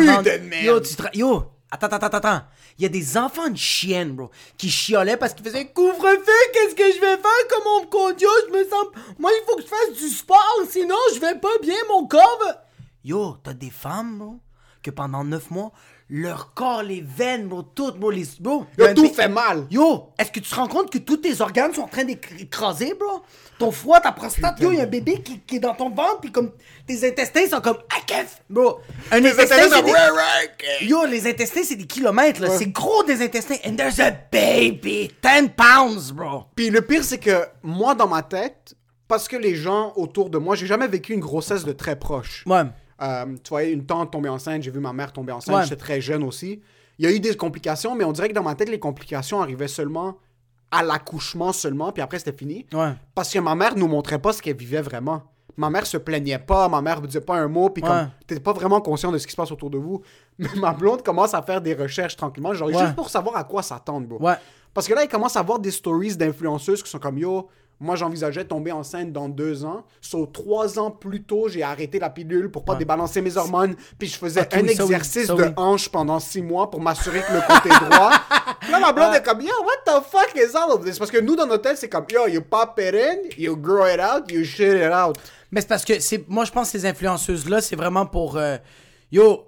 [0.00, 0.64] Putain de merde.
[0.64, 2.42] Yo, tu tra- Yo, attends, attends, attends, attends.
[2.78, 6.74] Il y a des enfants de chiennes, bro, qui chiolaient parce qu'ils faisaient couvre-feu, qu'est-ce
[6.74, 8.86] que je vais faire comme mon condio, je me sens...
[9.18, 12.38] Moi, il faut que je fasse du sport, sinon je vais pas bien, mon corps
[12.44, 12.64] va...
[13.04, 14.40] Yo, t'as des femmes, bro,
[14.84, 15.72] que pendant neuf mois,
[16.10, 18.26] leur corps, les veines, bro, tout, bro, les...
[18.38, 21.40] Bro, Yo, tout fait mal Yo, est-ce que tu te rends compte que tous tes
[21.40, 23.22] organes sont en train d'écraser, bro?
[23.58, 25.88] Ton foie, ta prostate, yo, il y a un bébé qui, qui est dans ton
[25.88, 26.52] ventre, puis comme
[26.86, 28.00] tes intestins sont comme ah?
[28.50, 30.86] Bro, un intestin, intestins des...
[30.86, 32.50] Yo, les intestins, c'est des kilomètres, là.
[32.50, 33.56] C'est gros des intestins.
[33.66, 36.44] And there's a baby, 10 pounds, bro.
[36.54, 38.74] puis le pire c'est que moi dans ma tête
[39.08, 42.44] parce que les gens autour de moi j'ai jamais vécu une grossesse de très proche
[42.46, 42.64] Ouais.
[43.02, 45.62] Euh, tu vois, une tante tomber enceinte, j'ai vu ma mère tomber enceinte, Ouais.
[45.64, 46.60] j'étais très jeune aussi.
[46.98, 49.40] Il y a eu des complications, mais on dirait que dans ma tête, les complications
[49.42, 50.16] arrivaient seulement
[50.70, 52.66] à l'accouchement seulement, puis après c'était fini.
[52.72, 52.92] Ouais.
[53.14, 55.22] Parce que ma mère nous montrait pas ce qu'elle vivait vraiment.
[55.56, 57.88] Ma mère se plaignait pas, ma mère disait pas un mot, puis Ouais.
[57.88, 60.02] comme t'étais pas vraiment conscient de ce qui se passe autour de vous.
[60.38, 62.78] Mais ma blonde commence à faire des recherches tranquillement, genre Ouais.
[62.78, 64.20] juste pour savoir à quoi s'attendre, bro.
[64.72, 67.48] Parce que là, il commence à voir des stories d'influenceuses qui sont comme yo.
[67.80, 69.84] Moi, j'envisageais de tomber enceinte dans deux ans.
[70.00, 72.78] Sur trois ans plus tôt, j'ai arrêté la pilule pour pas Ouais.
[72.78, 73.74] débalancer mes hormones.
[73.98, 75.48] Puis je faisais Ok, un oui, ça oui, exercice de oui.
[75.56, 78.10] hanche pendant six mois pour m'assurer que le côté droit.
[78.70, 79.18] là, ma blonde Ouais.
[79.18, 80.98] est comme yo, what the fuck is all of this?
[80.98, 83.86] Parce que nous, dans notre tête, c'est comme yo, you pop it in, you grow
[83.86, 85.16] it out, you shit it out.
[85.50, 86.28] Mais c'est parce que c'est.
[86.28, 88.36] Moi, je pense que ces influenceuses-là, c'est vraiment pour.
[88.36, 88.56] euh,
[89.12, 89.44] Yo,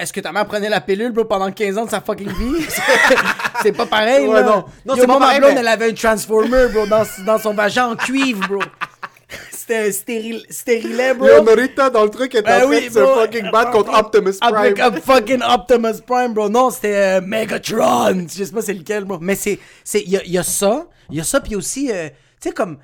[0.00, 2.66] est-ce que ta mère prenait la pilule, bro, pendant 15 ans de sa fucking vie?
[3.62, 4.42] c'est pas pareil, Ouais, là.
[4.42, 4.64] non.
[4.86, 7.54] Non, c'est pas ma pareil, blonde, mais- elle avait un transformer, bro, dans, dans son
[7.54, 8.60] vagin en cuivre, bro.
[9.52, 11.26] c'était un stérile, stérilet, bro.
[11.28, 13.14] Yo, Norita, dans le truc, était Ben en train oui, de se bro.
[13.20, 14.54] fucking battre contre Optimus Prime.
[14.56, 16.48] Avec un fucking Optimus Prime, bro.
[16.48, 18.26] Non, c'était euh, Megatron.
[18.34, 19.18] Je sais pas c'est lequel, bro.
[19.20, 19.58] Mais c'est.
[19.84, 20.86] c'est- Il y a, il y a ça.
[21.10, 22.08] Il y a ça, puis aussi, euh,
[22.40, 22.78] tu sais, comme.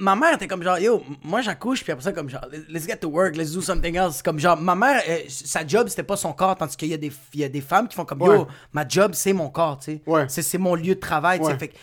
[0.00, 2.98] Ma mère était comme genre, yo, moi j'accouche, puis après ça, comme genre, let's get
[2.98, 4.22] to work, let's do something else.
[4.22, 6.96] Comme genre, ma mère, euh, sa job, c'était pas son corps, tandis qu'il y, a
[6.96, 8.36] des- y a des femmes qui font comme, Ouais.
[8.36, 10.02] yo, ma job, c'est mon corps, tu sais.
[10.06, 10.26] Ouais.
[10.28, 11.52] C'est c'est mon lieu de travail, tu sais.
[11.52, 11.58] Ouais.
[11.58, 11.74] Fait que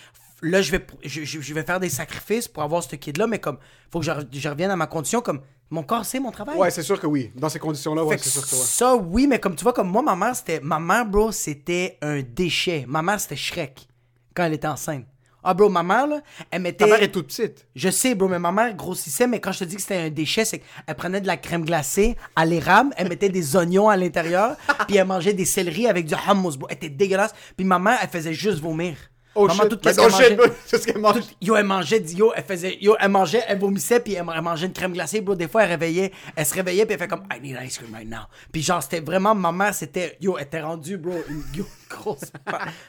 [0.41, 3.57] là, je vais, je, je- vais faire des sacrifices pour avoir ce kid-là, mais comme,
[3.91, 6.57] faut que je, je revienne à ma condition, comme, mon corps, c'est mon travail.
[6.57, 7.31] Ouais, c'est sûr que oui.
[7.35, 8.61] Dans ces conditions-là, ouais, Fait que c'est sûr que ouais.
[8.61, 10.59] Ça, oui, mais comme tu vois, comme moi, ma mère, c'était.
[10.59, 12.83] Ma mère, bro, c'était un déchet.
[12.89, 13.87] Ma mère, c'était Shrek
[14.35, 15.05] quand elle était enceinte.
[15.43, 16.85] Ah, bro, ma mère, là, elle mettait.
[16.85, 17.65] Ta mère est toute petite.
[17.75, 20.09] Je sais, bro, mais ma mère grossissait, mais quand je te dis que c'était un
[20.09, 23.97] déchet, c'est qu'elle prenait de la crème glacée à l'érable, elle mettait des oignons à
[23.97, 24.55] l'intérieur,
[24.87, 26.67] puis elle mangeait des céleris avec du hummus, bro.
[26.69, 27.33] Elle était dégueulasse.
[27.57, 28.95] Puis ma mère, elle faisait juste vomir.
[29.33, 29.69] Oh Maman, shit.
[29.69, 31.21] tout oh qu'elle shit, mangeait- bro, c'est ce qu'elle mange.
[31.41, 34.65] Yo, elle mangeait, yo, elle faisait, yo, elle mangeait, elle vomissait, puis elle, elle mangeait
[34.65, 35.35] une crème glacée, bro.
[35.35, 37.93] Des fois, elle réveillait, elle se réveillait, puis elle fait comme, I need ice cream
[37.93, 38.23] right now.
[38.51, 42.19] Puis genre, c'était vraiment, ma mère, c'était, yo, elle était rendue, bro, une yo, grosse.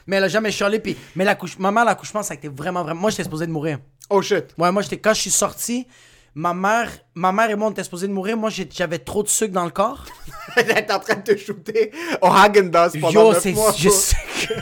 [0.05, 2.83] mais elle a jamais chialé, puis, mais l'accouche, ma mère, l'accouchement, ça a été vraiment,
[2.83, 3.79] vraiment, moi, j'étais supposé de mourir.
[4.09, 4.47] Oh shit.
[4.57, 5.87] Ouais, moi, j'étais, quand je suis sorti,
[6.35, 8.35] ma mère, ma mère et moi, on était supposés de mourir.
[8.35, 10.03] Moi, j'avais trop de sucre dans le corps.
[10.57, 13.73] Elle est en train de te shooter au Häagen-Dazs pendant Yo, neuf c'est, mois.
[13.77, 14.53] je sais que...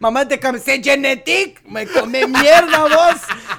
[0.00, 2.88] Maman était comme, c'est génétique, mais comme miel dans.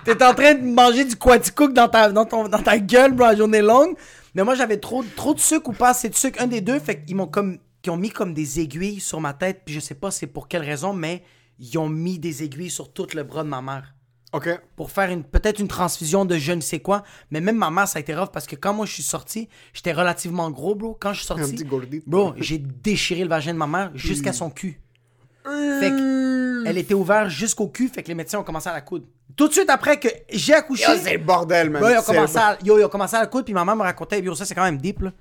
[0.05, 3.25] T'es en train de manger du quaticook dans ta, dans, ton, dans ta gueule, bro,
[3.27, 3.95] la journée longue.
[4.35, 6.79] Mais moi, j'avais trop, trop de sucre ou pas assez de sucre, un des deux.
[6.79, 9.61] Fait qu'ils m'ont comme, ils ont mis comme des aiguilles sur ma tête.
[9.65, 11.23] Puis je sais pas c'est pour quelle raison, mais
[11.59, 13.93] ils ont mis des aiguilles sur tout le bras de ma mère
[14.33, 14.49] Ok.
[14.75, 17.03] pour faire une peut-être une transfusion de je ne sais quoi.
[17.29, 19.47] Mais même ma mère, ça a été rough parce que quand moi je suis sorti,
[19.73, 20.97] j'étais relativement gros, bro.
[20.99, 21.63] Quand je suis sorti,
[22.07, 24.79] bro, j'ai déchiré le vagin de ma mère jusqu'à son cul.
[25.43, 28.81] Fait que elle était ouverte jusqu'au cul, fait que les médecins ont commencé à la
[28.81, 29.05] coudre.
[29.35, 31.81] Tout de suite après que j'ai accouché, Yo, c'est le bordel, man.
[31.83, 33.75] Yo, ils ont commencé à, yo, ils ont commencé à la coudre, puis ma mère
[33.75, 35.11] me racontait, yo, ça c'est quand même deep, là.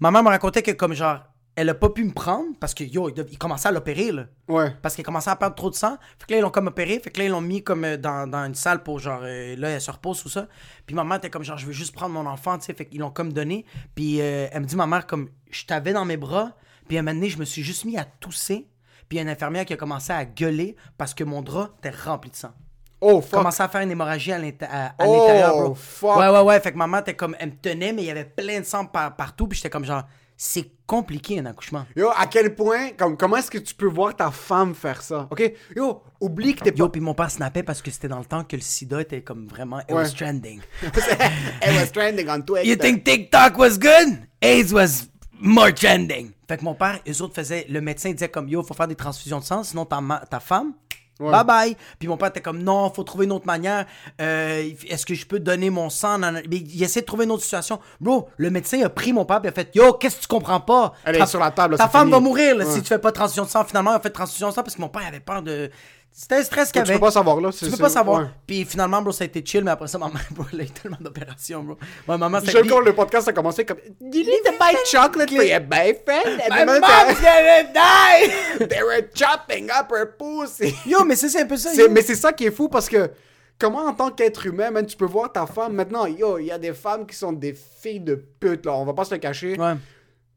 [0.00, 1.20] Ma mère me racontait que, comme genre,
[1.54, 4.24] elle a pas pu me prendre parce que, yo, ils, commençaient à l'opérer, là.
[4.48, 4.72] Ouais.
[4.80, 5.98] Parce qu'elle commençait à perdre trop de sang.
[6.18, 6.98] Fait que là, ils l'ont comme opéré.
[6.98, 9.20] Fait que là, ils l'ont mis comme euh, dans, dans une salle pour genre.
[9.24, 10.48] euh, là, elle se repose, tout ça.
[10.86, 12.74] Puis ma mère était comme genre, je veux juste prendre mon enfant, tu sais.
[12.74, 13.66] Fait qu'ils l'ont comme donné.
[13.94, 16.52] Puis euh, elle me dit, ma mère, comme, je t'avais dans mes bras.
[16.88, 18.66] Puis à un moment donné, je me suis juste mis à tousser.
[19.12, 21.68] Puis il y a une infirmière qui a commencé à gueuler parce que mon drap
[21.80, 22.52] était rempli de sang.
[22.98, 23.32] Oh, fuck.
[23.40, 25.74] Commençait à faire une hémorragie à Oh, l'intérieur, bro.
[25.74, 26.16] fuck.
[26.16, 26.60] Ouais, ouais, ouais.
[26.60, 28.64] Fait que ma mère était comme, elle me tenait, mais il y avait plein de
[28.64, 29.46] sang par- partout.
[29.48, 31.84] Puis j'étais comme genre, c'est compliqué un accouchement.
[31.94, 35.28] Yo, à quel point, comme, comment est-ce que tu peux voir ta femme faire ça?
[35.30, 35.52] Ok?
[35.76, 36.92] Yo, oublie que t'es Yo, pas.
[36.92, 39.46] puis mon père snappait parce que c'était dans le temps que le sida était comme
[39.46, 39.80] vraiment.
[39.80, 40.04] It Ouais.
[40.04, 40.62] was trending.
[41.60, 42.66] Elle was trending on Twitter.
[42.66, 44.20] You think TikTok was good?
[44.40, 45.08] AIDS was
[45.42, 46.30] more trending.
[46.48, 47.66] Fait que mon père, eux autres faisaient.
[47.68, 50.40] Le médecin disait comme Yo, faut faire des transfusions de sang, sinon ta, ma- ta
[50.40, 50.72] femme.
[51.20, 51.76] Bye bye.
[52.00, 53.86] Puis mon père était comme non, faut trouver une autre manière.
[54.20, 56.18] Euh, Est-ce que je peux donner mon sang?
[56.18, 57.78] Mais il essaie de trouver une autre situation.
[58.00, 60.58] Bro, le médecin a pris mon père et a fait Yo, qu'est-ce que tu comprends
[60.60, 60.94] pas?
[61.04, 62.12] Elle est Ta- sur la table, là, Ta femme fini.
[62.12, 62.72] va mourir là, Ouais.
[62.74, 63.64] si tu fais pas de transfusion de sang.
[63.64, 65.70] Finalement, il a fait transfusion de sang parce que mon père avait peur de.
[66.14, 67.50] C'était un stress qu'il Tu peux pas savoir, là.
[67.50, 68.20] Tu peux pas savoir.
[68.22, 68.28] ouais.
[68.46, 70.64] Puis finalement, bro, ça a été chill, mais après ça, ma mère, bro, elle a
[70.64, 71.78] eu tellement d'opérations, bro.
[72.06, 73.78] Ma maman, Je c'est sais quand le podcast a commencé comme.
[74.00, 76.40] You need to buy chocolate for your boyfriend.
[76.50, 78.66] And then gonna die!
[78.66, 80.74] they were chopping up her pussy.
[80.86, 81.70] Yo, mais c'est un peu ça.
[81.90, 83.10] Mais c'est ça qui est fou parce que
[83.58, 86.04] comment en tant qu'être humain, man, tu peux voir ta femme maintenant.
[86.06, 88.92] Yo, il y a des femmes qui sont des filles de pute là, on va
[88.92, 89.58] pas se le cacher.
[89.58, 89.74] Ouais,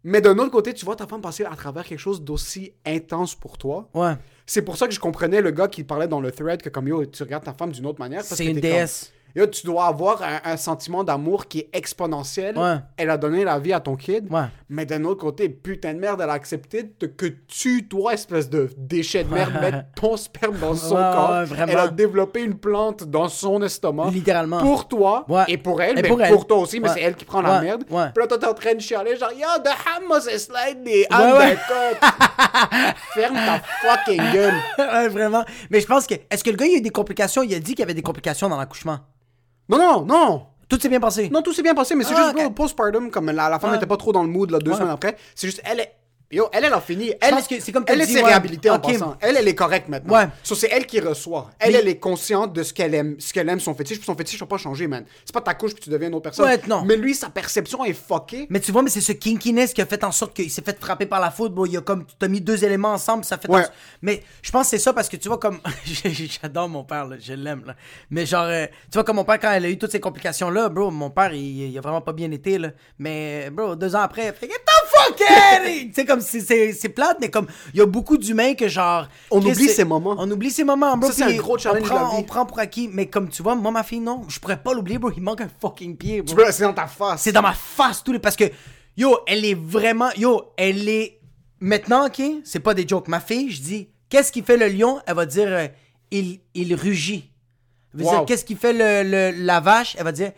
[0.05, 3.35] Mais d'un autre côté, tu vois ta femme passer à travers quelque chose d'aussi intense
[3.35, 3.89] pour toi.
[3.93, 4.13] ouais.
[4.45, 6.87] C'est pour ça que je comprenais le gars qui parlait dans le thread que comme
[6.87, 8.23] yo, tu regardes ta femme d'une autre manière.
[8.23, 9.11] C'est une comme- déesse.
[9.35, 12.57] Yo, tu dois avoir un, un sentiment d'amour qui est exponentiel.
[12.57, 12.75] Ouais.
[12.95, 14.31] Elle a donné la vie à ton kid.
[14.31, 14.45] Ouais.
[14.69, 18.49] Mais d'un autre côté, putain de merde, elle a accepté de- que tu, toi, espèce
[18.49, 21.43] de déchet de merde, mettes ton sperme dans son corps.
[21.67, 24.09] Elle a développé une plante dans son estomac.
[24.09, 24.59] Littéralement.
[24.59, 27.41] Pour toi et pour elle, Et mais pour toi aussi, mais c'est elle qui prend
[27.41, 27.83] la merde.
[27.85, 31.07] Puis là, toi, t'es en train de chialer, genre, yo, the hummus is ouais.
[31.11, 31.99] undercut.
[33.13, 34.53] Ferme ta fucking gueule.
[34.77, 35.43] ouais, vraiment.
[35.69, 36.15] Mais je pense que.
[36.29, 37.43] Est-ce que le gars, il a eu des complications?
[37.43, 38.99] Il a dit qu'il y avait des complications dans l'accouchement.
[39.69, 40.45] Non, non, non.
[40.67, 41.29] Tout s'est bien passé.
[41.29, 42.41] Non, tout s'est bien passé, mais c'est Ah, juste, ok.
[42.41, 43.75] bro, postpartum, comme la, la femme Ouais.
[43.77, 44.77] n'était pas trop dans le mood, là, deux Ouais.
[44.77, 45.15] semaines après.
[45.35, 45.95] C'est juste, elle est.
[46.31, 47.13] Yo, elle, elle a fini.
[47.21, 48.23] Elle, pense que c'est comme elle s'est ouais.
[48.23, 49.15] réhabilitée en passant.
[49.21, 50.15] Elle, elle est correcte maintenant.
[50.15, 50.27] Ouais.
[50.43, 51.51] So, c'est elle qui reçoit.
[51.59, 53.97] Elle, Mais- elle est consciente de ce qu'elle aime, ce qu'elle aime, son fétiche.
[53.99, 55.05] Puis son fétiche n'a pas changé, man.
[55.23, 56.45] C'est pas ta couche puis tu deviens une autre personne.
[56.45, 56.83] Ouais, non.
[56.83, 58.47] Mais lui, sa perception est fuckée.
[58.49, 60.77] Mais tu vois, mais c'est ce kinkiness qui a fait en sorte qu'il s'est fait
[60.79, 61.53] frapper par la foudre.
[61.53, 61.67] Bro.
[61.67, 63.49] Il y a comme, tu as mis deux éléments ensemble, ça fait.
[63.49, 63.61] en-.
[64.01, 65.59] Mais je pense que c'est ça parce que tu vois, comme.
[65.85, 67.75] J'adore mon père, là, je l'aime, là.
[68.09, 70.69] Mais genre, euh, tu vois, comme mon père, quand elle a eu toutes ces complications-là,
[70.69, 72.71] bro, mon père, il, il a vraiment pas bien été, là.
[72.97, 74.47] Mais, bro, deux ans après, il fait
[74.95, 75.91] fuck it!
[75.95, 79.07] C'est comme, c'est- plate, mais comme, il y a beaucoup d'humains que genre.
[79.31, 80.15] On oublie ces moments.
[80.17, 81.09] On oublie ces moments, bro.
[81.11, 82.15] Ça, c'est un gros challenge on de la prend, vie.
[82.19, 84.73] on prend pour acquis, mais comme tu vois, moi, ma fille, non, je pourrais pas
[84.73, 85.11] l'oublier, bro.
[85.15, 86.35] Il manque un fucking pied, bro.
[86.51, 87.21] C'est dans ta face.
[87.21, 88.19] C'est dans ma face, tout les.
[88.19, 88.45] Parce que,
[88.97, 90.09] yo, elle est vraiment.
[90.17, 91.19] Yo, elle est.
[91.59, 93.07] Maintenant, ok, c'est pas des jokes.
[93.07, 94.99] Ma fille, je dis, qu'est-ce qui fait le lion?
[95.07, 95.67] Elle va dire, euh,
[96.11, 97.31] il, il rugit.
[97.93, 98.11] Elle va Wow.
[98.17, 99.95] dire, qu'est-ce qui fait le, le- la vache?
[99.97, 100.31] Elle va dire,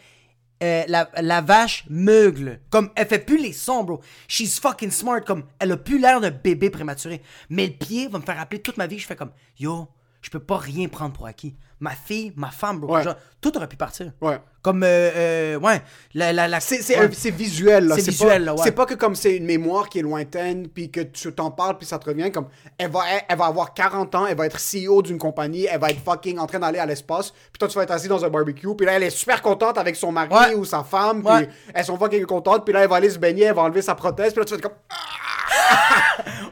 [0.63, 2.59] euh, la, vache meugle.
[2.69, 4.01] Comme, elle fait plus les sons, bro.
[4.27, 5.21] She's fucking smart.
[5.21, 7.21] Comme, elle a plus l'air d'un bébé prématuré.
[7.49, 8.97] Mais le pied va me faire rappeler toute ma vie.
[8.97, 9.87] Je fais comme, yo,
[10.22, 11.55] je peux pas rien prendre pour acquis.
[11.80, 12.95] Ma fille, ma femme, bro.
[12.95, 13.03] Ouais.
[13.03, 14.11] Genre, tout aurait pu partir.
[14.20, 14.39] Ouais.
[14.63, 15.82] Comme, euh, euh, ouais,
[16.15, 17.07] la, la, la- C'est ouais.
[17.32, 17.95] visuel, là.
[17.95, 18.61] C'est pas- visuel, là, ouais.
[18.63, 21.78] C'est pas que comme c'est une mémoire qui est lointaine, puis que tu t'en parles,
[21.78, 22.32] puis ça te revient.
[22.32, 22.47] Comme,
[22.80, 25.80] elle va, elle, elle va avoir 40 ans, elle va être CEO d'une compagnie, elle
[25.80, 28.26] va être fucking en train d'aller à l'espace, puis toi, tu vas être assis dans
[28.26, 31.47] un barbecue, puis là, elle est super contente avec son mari ou sa femme, puis
[31.76, 33.93] elles sont fucking contentes, puis là, elle va aller se baigner, elle va enlever sa
[33.93, 34.78] prothèse, puis là, tu vas être comme,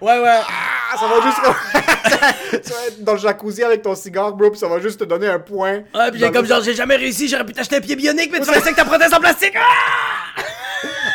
[0.02, 0.40] Ouais, ouais.
[0.48, 2.62] ah, ça va juste.
[2.66, 5.04] tu vas être dans le jacuzzi avec ton cigare, bro, puis ça va juste te
[5.06, 5.84] donner un point.
[5.94, 8.32] Ouais, puis j'ai comme le- genre, j'ai jamais réussi, j'aurais pu t'acheter un pied bionique,
[8.32, 9.56] mais tu vas rester avec ta prothèse en plastique.
[9.56, 10.42] Ah!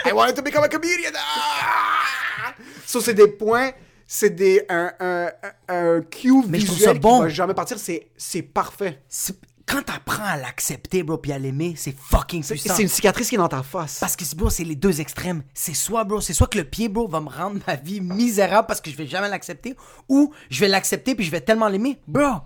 [0.09, 1.13] I wanted to become a comedian.
[1.15, 2.53] Ah!
[2.87, 3.71] So, c'est des points,
[4.07, 5.27] c'est des un, un,
[5.69, 7.17] un, un cue Mais je trouve visuel ça bon.
[7.19, 7.79] qui va jamais partir.
[7.79, 8.99] C'est, c'est parfait.
[9.71, 12.75] Quand t'apprends à l'accepter, bro, puis à l'aimer, c'est fucking puissant.
[12.75, 13.99] c'est une cicatrice qui est dans ta face.
[14.01, 15.43] Parce que, bro, c'est les deux extrêmes.
[15.55, 18.67] C'est soit, bro, c'est soit que le pied, bro, va me rendre ma vie misérable
[18.67, 19.77] parce que je vais jamais l'accepter,
[20.09, 22.01] ou je vais l'accepter puis je vais tellement l'aimer.
[22.09, 22.41] Bro,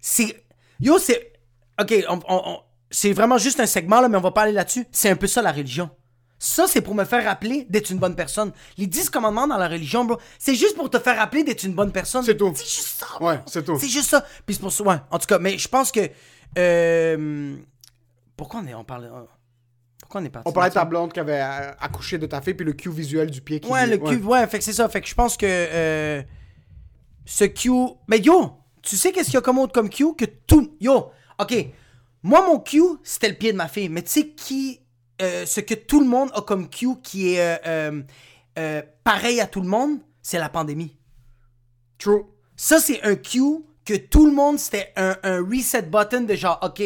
[0.00, 0.44] c'est...
[0.80, 1.32] Yo, c'est...
[1.80, 4.86] OK, on- on- on- c'est vraiment juste un segment, là, mais on va parler là-dessus.
[4.90, 5.88] C'est un peu ça, la religion.
[6.42, 8.50] Ça, c'est pour me faire rappeler d'être une bonne personne.
[8.78, 11.74] Les 10 commandements dans la religion, bro, c'est juste pour te faire rappeler d'être une
[11.74, 12.24] bonne personne.
[12.24, 12.50] C'est tout.
[12.56, 13.06] C'est juste ça.
[13.18, 13.28] bro.
[13.28, 13.78] Ouais, c'est tout.
[13.78, 14.24] C'est juste ça.
[14.46, 14.96] Puis c'est pour ça, ouais.
[15.10, 16.00] En tout cas, mais je pense que...
[16.58, 17.56] euh,
[18.36, 18.74] pourquoi on est...
[18.74, 19.10] On parle...
[20.00, 22.40] Pourquoi on est parti On parlait de ta blonde qui avait euh, accouché de ta
[22.40, 24.72] fille, puis le cue visuel du pied qui Ouais, le cul, ouais, fait que c'est
[24.72, 24.88] ça.
[24.88, 26.22] Fait que je pense que euh,
[27.24, 27.70] ce Q.
[28.08, 30.76] Mais yo, tu sais qu'est-ce qu'il y a comme autre comme Q que tout.
[30.80, 31.54] Yo, ok.
[32.24, 33.88] Moi, mon Q, c'était le pied de ma fille.
[33.88, 34.80] Mais tu sais qui.
[35.22, 38.02] euh, ce que tout le monde a comme Q qui est euh, euh,
[38.58, 40.96] euh, pareil à tout le monde, c'est la pandémie.
[41.98, 42.24] True.
[42.56, 46.58] Ça, c'est un Q que tout le monde, c'était un, un reset button de genre,
[46.62, 46.82] OK,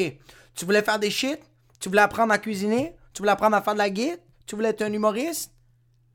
[0.54, 1.38] tu voulais faire des shit,
[1.80, 4.70] tu voulais apprendre à cuisiner, tu voulais apprendre à faire de la guide, tu voulais
[4.70, 5.52] être un humoriste.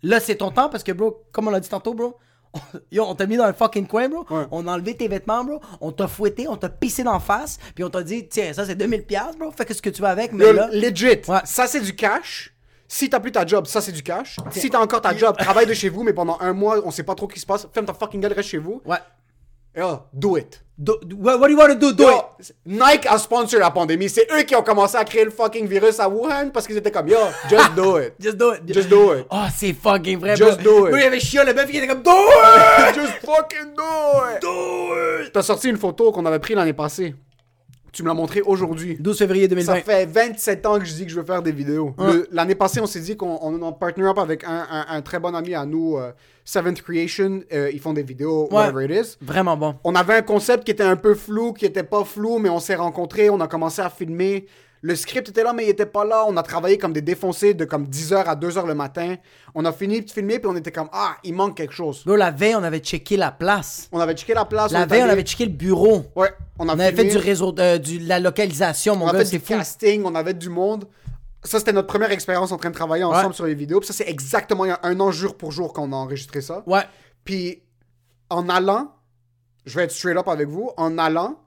[0.01, 2.17] Là, c'est ton temps parce que, bro, comme on l'a dit tantôt, bro,
[2.91, 4.25] yo, on t'a mis dans un fucking coin, bro.
[4.29, 4.45] Ouais.
[4.51, 5.59] On a enlevé tes vêtements, bro.
[5.81, 8.75] On t'a fouetté, on t'a pissé d'en face, puis on t'a dit, tiens, ça c'est
[8.75, 9.51] 2000$, piastres, bro.
[9.51, 10.69] Fais ce que tu veux avec, mais là.
[10.71, 11.21] legit.
[11.27, 11.39] Ouais.
[11.43, 12.53] Ça, c'est du cash.
[12.87, 14.37] Si t'as plus ta job, ça, c'est du cash.
[14.49, 17.03] Si t'as encore ta job, travaille de chez vous, mais pendant un mois, on sait
[17.03, 17.67] pas trop ce qui se passe.
[17.71, 18.81] Ferme ta fucking gueule, reste chez vous.
[18.83, 18.97] Ouais.
[19.75, 20.61] Yo, do it.
[20.81, 21.91] Do- do- what, do you want to do?
[21.93, 22.51] Do Yo, it.
[22.65, 24.07] Nike a sponsor la pandémie.
[24.09, 26.89] C'est eux qui ont commencé à créer le fucking virus à Wuhan parce qu'ils étaient
[26.91, 27.17] comme, yo,
[27.49, 28.13] just do it.
[28.19, 28.61] Just do it.
[28.73, 29.25] Just do it.
[29.29, 30.71] Oh, c'est fucking vrai, Just bro.
[30.81, 30.91] do it.
[30.91, 32.11] Bro, il avait chiant, le meuf qui était comme, do
[32.89, 32.95] it!
[32.95, 34.41] Just fucking do it.
[34.41, 35.33] Do it!
[35.33, 37.13] T'as sorti une photo qu'on avait prise l'année passée.
[37.91, 38.97] Tu me l'as montrée aujourd'hui.
[38.99, 39.73] 12 février 2020.
[39.75, 41.93] Ça fait 27 ans que je dis que je veux faire des vidéos.
[42.31, 45.19] L'année passée, on s'est dit qu'on on, on partner up avec un, un- un très
[45.19, 46.11] bon ami à nous, euh,
[46.45, 47.41] Seventh Creation.
[47.51, 48.57] Euh, ils font des vidéos, Ouais.
[48.71, 49.17] whatever it is.
[49.21, 49.75] Vraiment bon.
[49.83, 52.59] On avait un concept qui était un peu flou, qui était pas flou, mais on
[52.59, 54.45] s'est rencontrés, on a commencé à filmer.
[54.81, 56.23] Le script était là, mais il était pas là.
[56.27, 59.15] On a travaillé comme des défoncés de comme 10h à 2h le matin.
[59.53, 62.03] On a fini de filmer, puis on était comme, ah, il manque quelque chose.
[62.05, 63.89] Bro, la veille, on avait checké la place.
[63.91, 64.71] On avait checké la place.
[64.71, 66.05] La est veille, on avait checké le bureau.
[66.15, 69.11] Ouais, on a On avait fait du réseau, euh, du, la localisation, mon On a
[69.13, 69.53] gars, fait c'est du fou.
[69.53, 70.85] casting, on avait du monde.
[71.43, 73.33] Ça, c'était notre première expérience en train de travailler ensemble Ouais.
[73.33, 73.79] sur les vidéos.
[73.79, 76.39] Puis ça, c'est exactement il y a un an, jour pour jour, qu'on a enregistré
[76.41, 76.63] ça.
[76.65, 76.83] Ouais.
[77.25, 77.61] Puis,
[78.29, 78.93] en allant,
[79.65, 81.37] je vais être straight up avec vous, en allant,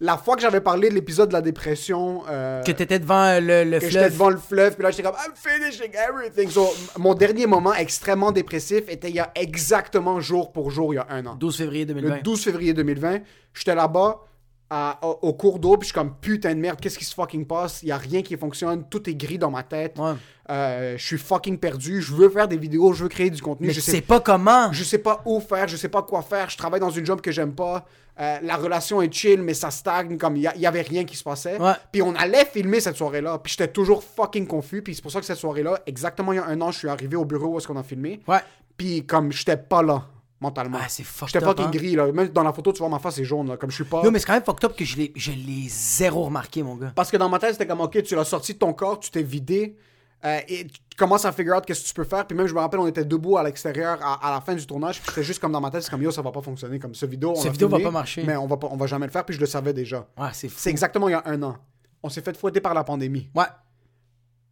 [0.00, 3.40] la fois que j'avais parlé de l'épisode de la dépression, euh, Que t'étais devant euh,
[3.40, 4.12] le, le que j'étais fleuve.
[4.12, 6.50] devant le fleuve, puis là, j'étais comme, I'm finishing everything.
[6.50, 6.68] So,
[6.98, 11.00] mon dernier moment extrêmement dépressif était il y a exactement jour pour jour, il y
[11.00, 11.34] a un an.
[11.36, 12.16] 12 février 2020.
[12.16, 13.20] Le 12 février 2020,
[13.54, 14.20] j'étais là-bas
[14.68, 17.14] à- au, au cours d'eau, puis je suis comme putain de merde, qu'est-ce qui se
[17.14, 17.82] fucking passe?
[17.82, 19.96] Il y a rien qui fonctionne, tout est gris dans ma tête.
[19.98, 20.12] Ouais.
[20.50, 23.68] Euh, je suis fucking perdu, je veux faire des vidéos, je veux créer du contenu,
[23.68, 24.72] Mais je sais pas comment.
[24.72, 27.20] je sais pas où faire, je sais pas quoi faire, je travaille dans une job
[27.20, 27.86] que j'aime pas.
[28.18, 30.80] Euh, la relation est chill, mais ça stagne, comme il y, a- il y avait
[30.82, 31.60] rien qui se passait.
[31.60, 31.72] Ouais.
[31.92, 35.20] Puis on allait filmer cette soirée-là, puis j'étais toujours fucking confus, puis c'est pour ça
[35.20, 37.58] que cette soirée-là, exactement il y a un an, je suis arrivé au bureau où
[37.58, 38.20] est-ce qu'on a filmé.
[38.26, 38.38] Ouais.
[38.76, 40.04] Puis comme j'étais pas là
[40.40, 40.78] mentalement.
[40.80, 41.70] Ah, c'est fucked J'étais fucking hein.
[41.70, 42.12] gris là.
[42.12, 44.02] Même dans la photo, tu vois ma face est jaune là, comme je suis pas.
[44.02, 46.76] Yo, mais c'est quand même fucked up que je l'ai, je l'ai zéro remarqué, mon
[46.76, 46.92] gars.
[46.94, 49.10] Parce que dans ma tête, c'était comme ok, tu l'as sorti de ton corps, tu
[49.10, 49.76] t'es vidé.
[50.24, 52.26] Euh, et tu commences à figure out qu'est-ce que tu peux faire.
[52.26, 54.66] Puis même, je me rappelle, on était debout à l'extérieur à, à la fin du
[54.66, 55.00] tournage.
[55.00, 56.78] Puis c'était juste comme dans ma tête, c'est comme yo, ça va pas fonctionner.
[56.78, 58.22] Comme ce vidéo, on Ce l'a vidéo va filmé, pas marcher.
[58.24, 59.24] Mais on va, pas, on va jamais le faire.
[59.24, 60.06] Puis je le savais déjà.
[60.18, 61.56] Ouais, c'est exactement il y a un an.
[62.02, 63.30] On s'est fait fouetter par la pandémie.
[63.34, 63.44] Ouais.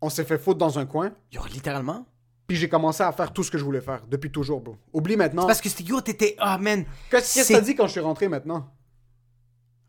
[0.00, 1.12] On s'est fait foutre dans un coin.
[1.32, 2.04] Yo, littéralement.
[2.46, 4.76] Puis j'ai commencé à faire tout ce que je voulais faire depuis toujours, bro.
[4.92, 5.46] Oublie maintenant.
[5.46, 6.36] Parce que c'était yo, t'étais.
[6.38, 6.84] Ah, man.
[7.10, 8.68] Qu'est-ce que t'as dit quand je suis rentré maintenant?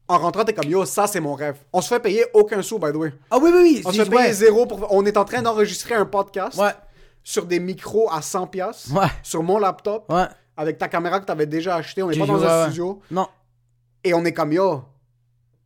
[0.08, 1.58] En rentrant, t'es comme yo, ça c'est mon rêve.
[1.74, 3.14] On se fait payer aucun sou, by the way.
[3.32, 3.82] Ah, oui, oui, oui.
[3.86, 4.34] On se fait payer ouais.
[4.34, 4.88] zéro pour.
[4.93, 6.74] On est en train d'enregistrer un podcast Ouais.
[7.24, 9.08] sur des micros à 100$, piastres, Ouais.
[9.24, 10.26] sur mon laptop, Ouais.
[10.58, 12.03] avec ta caméra que t'avais déjà acheté.
[12.03, 13.01] On n'est J'ai pas dans un studio.
[13.10, 13.28] Non.
[14.03, 14.84] Et on est comme yo.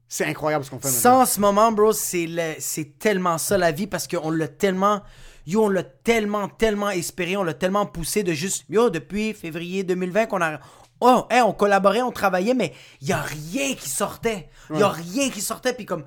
[0.07, 3.71] C'est incroyable ce qu'on fait en ce moment, bro, c'est le- c'est tellement ça la
[3.71, 5.01] vie parce qu'on l'a tellement.
[5.45, 8.65] Yo, on l'a tellement, tellement espéré, on l'a tellement poussé de juste.
[8.69, 10.59] Yo, depuis février 2020 qu'on a.
[11.01, 14.49] Oh, hey, on collaborait, on travaillait, mais il y a rien qui sortait.
[14.73, 15.73] Il y a rien qui sortait.
[15.73, 16.03] Puis comme.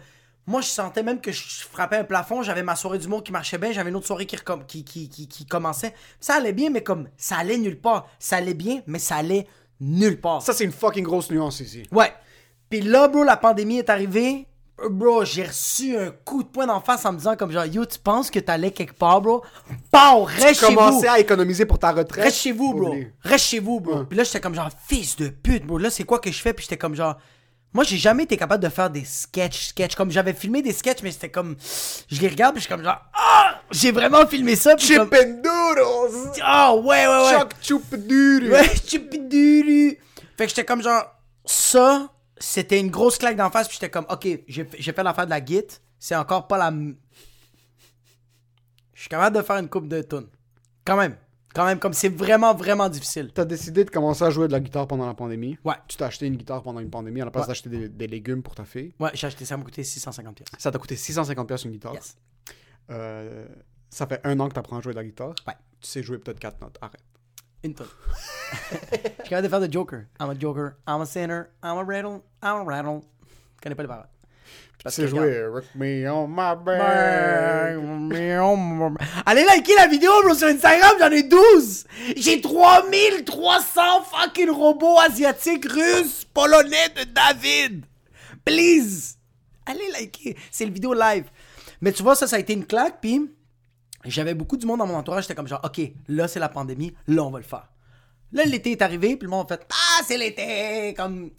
[0.47, 1.41] Moi, je sentais même que je
[1.71, 2.43] frappais un plafond.
[2.43, 3.71] J'avais ma soirée d'humour qui marchait bien.
[3.71, 5.95] J'avais une autre soirée qui, recom- qui, qui, qui, qui commençait.
[6.19, 7.09] Ça allait bien, mais comme.
[7.17, 8.09] Ça allait nulle part.
[8.19, 9.47] Ça allait bien, mais ça allait
[9.81, 10.43] nulle part.
[10.43, 11.85] Ça, c'est une fucking grosse nuance ici.
[11.93, 12.13] Ouais.
[12.69, 14.47] Puis là, bro, la pandémie est arrivée.
[14.81, 17.67] Euh, Bro, j'ai reçu un coup de poing d'en face en me disant comme genre,
[17.67, 19.43] yo, tu penses que t'allais quelque part, bro?
[19.91, 20.75] Pow, reste chez vous.
[20.75, 22.25] Commencer à économiser pour ta retraite.
[22.25, 22.95] Reste chez vous, bro.
[23.21, 23.99] Reste chez vous, bro.
[23.99, 24.05] Ouais.
[24.09, 25.79] Puis là, j'étais comme genre, fils de pute, bro.
[25.79, 26.53] Là, c'est quoi que je fais?
[26.53, 27.17] Puis j'étais comme genre,
[27.75, 29.95] moi, j'ai jamais été capable de faire des sketchs, sketchs.
[29.95, 31.57] Comme j'avais filmé des sketchs, mais c'était comme,
[32.11, 33.61] je les regarde, puis je suis comme genre, ah!
[33.71, 35.11] J'ai vraiment filmé ça, puis Chip comme,
[36.43, 37.39] ah, ouais, ouais, ouais.
[37.39, 37.83] Choc chup!
[37.93, 39.99] Ouais, chupidulu.
[40.37, 41.05] Fait que j'étais comme genre,
[41.47, 42.09] ça,
[42.43, 45.45] c'était une grosse claque d'en face, puis j'étais comme, ok, j'ai fait l'affaire de la
[45.45, 45.63] git,
[45.99, 46.69] c'est encore pas la.
[46.69, 46.97] m-
[48.95, 50.29] Je suis capable de faire une coupe de tonnes.
[50.85, 51.17] Quand même.
[51.55, 53.31] Quand même, comme c'est vraiment, vraiment difficile.
[53.35, 55.59] T'as décidé de commencer à jouer de la guitare pendant la pandémie.
[55.65, 55.75] Ouais.
[55.87, 57.49] Tu t'as acheté une guitare pendant une pandémie à la place Ouais.
[57.49, 58.95] d'acheter des, des légumes pour ta fille.
[58.99, 60.49] Ouais, j'ai acheté ça, ça m'a coûté 650 pièces.
[60.59, 61.93] Ça t'a coûté 650$ piastres une guitare.
[61.93, 62.17] Yes.
[62.91, 63.47] Euh,
[63.91, 65.35] ça fait un an que t'apprends à jouer de la guitare.
[65.47, 65.53] Ouais.
[65.81, 66.79] Tu sais jouer peut-être 4 notes.
[66.81, 67.03] Arrête.
[67.65, 67.87] Une tonne.
[68.73, 70.05] Je suis capable de faire de Joker.
[70.21, 73.03] I'm a Joker, I'm a sinner, I'm a rattle, I'm a rattle.
[73.57, 74.09] Je connais pas les paroles.
[74.85, 76.81] Que, jouer Rock me on my back.
[79.25, 81.85] Allez liker la vidéo, bro, sur Instagram, j'en ai 12.
[82.17, 87.85] J'ai 3300 fucking robots asiatiques, russes, polonais de David.
[88.45, 89.17] Please.
[89.67, 90.37] Allez liker.
[90.51, 91.27] C'est le vidéo live.
[91.81, 93.31] Mais tu vois, ça, ça a été une claque, puis
[94.11, 95.25] j'avais beaucoup du monde dans mon entourage.
[95.25, 97.69] J'étais comme genre, OK, là, c'est la pandémie, là, on va le faire.
[98.33, 101.31] Là, l'été est arrivé, puis le monde a fait, ah, c'est l'été, comme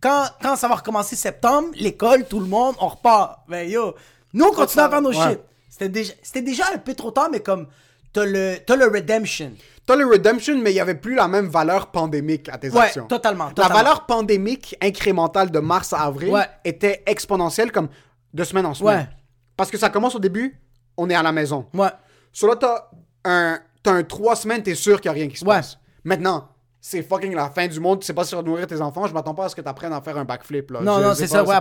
[0.00, 3.40] quand, quand ça va recommencer septembre, l'école, tout le monde, on repart.
[3.48, 3.94] Ben yo,
[4.32, 5.30] nous on continue à faire nos Ouais.
[5.30, 5.40] shit.
[5.68, 7.66] C'était déjà, c'était déjà un peu trop tard, mais comme
[8.12, 9.52] t'as le, t'as le redemption.
[9.84, 12.80] T'as le Redemption, mais il y avait plus la même valeur pandémique à tes Ouais,
[12.86, 13.06] actions.
[13.06, 13.76] totalement, La totalement.
[13.76, 16.46] valeur pandémique incrémentale de mars à avril Ouais.
[16.64, 17.88] était exponentielle comme
[18.34, 19.08] de semaine en semaine.
[19.56, 20.58] Parce que ça commence au début,
[20.96, 21.66] on est à la maison.
[21.74, 21.88] Ouais.
[22.32, 22.88] Sur là, t'as
[23.24, 25.56] un, t'as un 3 semaines, t'es sûr qu'il n'y a rien qui se Ouais.
[25.56, 25.78] passe.
[26.04, 26.48] Maintenant,
[26.80, 29.06] c'est fucking la fin du monde, tu sais pas si tu vas nourrir tes enfants,
[29.06, 30.70] je m'attends pas à ce que t'apprennes à faire un backflip.
[30.70, 30.80] Là.
[30.82, 31.54] Non, Je- non, c'est ça, ouais,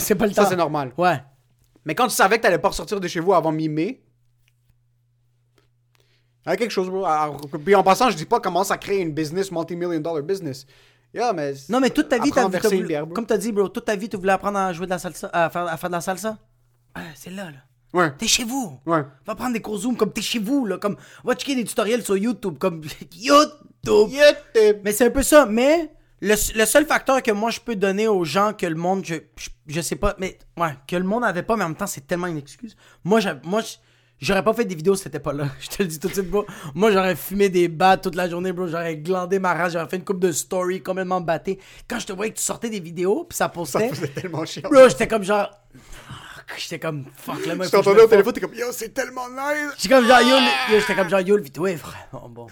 [0.00, 0.48] c'est pas le Ça, temps.
[0.48, 0.92] c'est normal.
[0.96, 1.22] Ouais.
[1.84, 4.02] Mais quand tu savais que t'allais pas ressortir de chez vous avant mi-mai,
[6.46, 7.04] il y a quelque chose, bro.
[7.04, 10.66] Alors, Puis en passant, je dis pas commence à créer une business, multi-million dollar business.
[11.12, 11.54] Yeah, mais.
[11.68, 14.16] Non, mais toute ta vie, verser voulu- comme t'as dit, bro, toute ta vie, tu
[14.16, 16.38] voulais apprendre à jouer de la salsa, à faire, à faire de la salsa.
[16.94, 17.58] Ah, c'est là, là.
[17.92, 18.12] Ouais.
[18.16, 18.78] T'es chez vous.
[18.86, 19.02] Ouais.
[19.26, 20.78] Va prendre des cours Zoom comme t'es chez vous, là.
[20.78, 22.82] Comme, va checker des tutoriels sur YouTube, comme
[23.16, 23.50] YouTube.
[23.86, 24.80] YouTube.
[24.84, 25.46] Mais c'est un peu ça.
[25.46, 29.04] Mais le, le seul facteur que moi je peux donner aux gens que le monde,
[29.04, 31.76] je, je, je sais pas, mais ouais, que le monde avait pas, mais en même
[31.76, 32.76] temps c'est tellement une excuse.
[33.04, 33.62] Moi, moi
[34.20, 35.46] j'aurais pas fait des vidéos si c'était pas là.
[35.60, 36.44] Je te le dis tout de suite, bro.
[36.74, 38.66] Moi j'aurais fumé des battes toute la journée, bro.
[38.66, 41.58] J'aurais glandé ma race, j'aurais fait une coupe de story complètement batté.
[41.88, 44.44] Quand je te voyais que tu sortais des vidéos, puis ça Ça postait, faisait tellement
[44.44, 44.68] chiant.
[44.70, 45.50] bro, j'étais comme genre.
[46.60, 49.72] J'étais comme fuck, là, moi, Je t'entendais au téléphone, t'es comme yo, c'est tellement nice.
[49.78, 50.36] J'étais comme genre, yo,
[50.70, 52.46] yo, j'étais comme genre, yo, le vidéo est vraiment bon.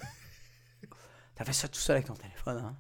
[1.37, 2.75] T'as fait ça tout seul avec ton téléphone, hein?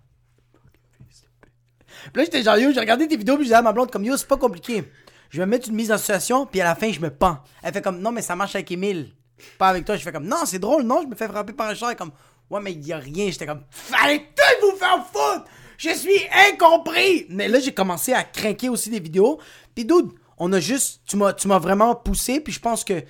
[2.12, 3.90] Puis là, j'étais genre, yo, j'ai regardé tes vidéos, puis je disais à ma blonde,
[3.90, 4.84] comme, yo, c'est pas compliqué.
[5.30, 7.38] Je vais mettre une mise en situation, puis à la fin, je me pends.
[7.62, 9.12] Elle fait comme, non, mais ça marche avec Emile.
[9.58, 9.96] Pas avec toi.
[9.96, 11.86] Je fais comme, non, c'est drôle, non, je me fais frapper par un chat.
[11.88, 12.12] Elle est comme,
[12.50, 13.30] ouais, mais il y a rien.
[13.30, 15.44] J'étais comme, fallait tout vous faire foutre!
[15.76, 16.20] Je suis
[16.50, 17.26] incompris!
[17.28, 19.38] Mais là, j'ai commencé à craquer aussi des vidéos.
[19.74, 23.04] Puis, dude, on a juste, tu m'as, tu m'as vraiment poussé, puis je pense que,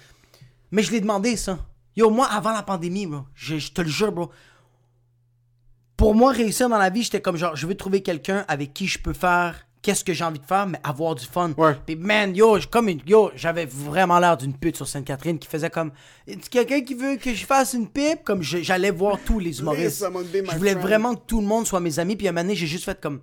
[0.70, 1.58] mais je l'ai demandé, ça.
[1.96, 4.30] Yo, moi, avant la pandémie, bro, je, je te le jure, bro.
[5.96, 8.86] Pour moi, réussir dans la vie, j'étais comme genre, je veux trouver quelqu'un avec qui
[8.86, 11.52] je peux faire qu'est-ce que j'ai envie de faire, mais avoir du fun.
[11.56, 11.76] Ouais.
[11.86, 15.70] Puis, man, yo, comme une, yo, j'avais vraiment l'air d'une pute sur Sainte-Catherine qui faisait
[15.70, 15.92] comme,
[16.50, 18.24] quelqu'un qui veut que je fasse une pipe?
[18.24, 20.04] Comme j'allais voir tous les humoristes.
[20.04, 22.16] Je voulais vraiment que tout le monde soit mes amis.
[22.16, 23.20] Puis, à un moment donné, j'ai juste fait comme,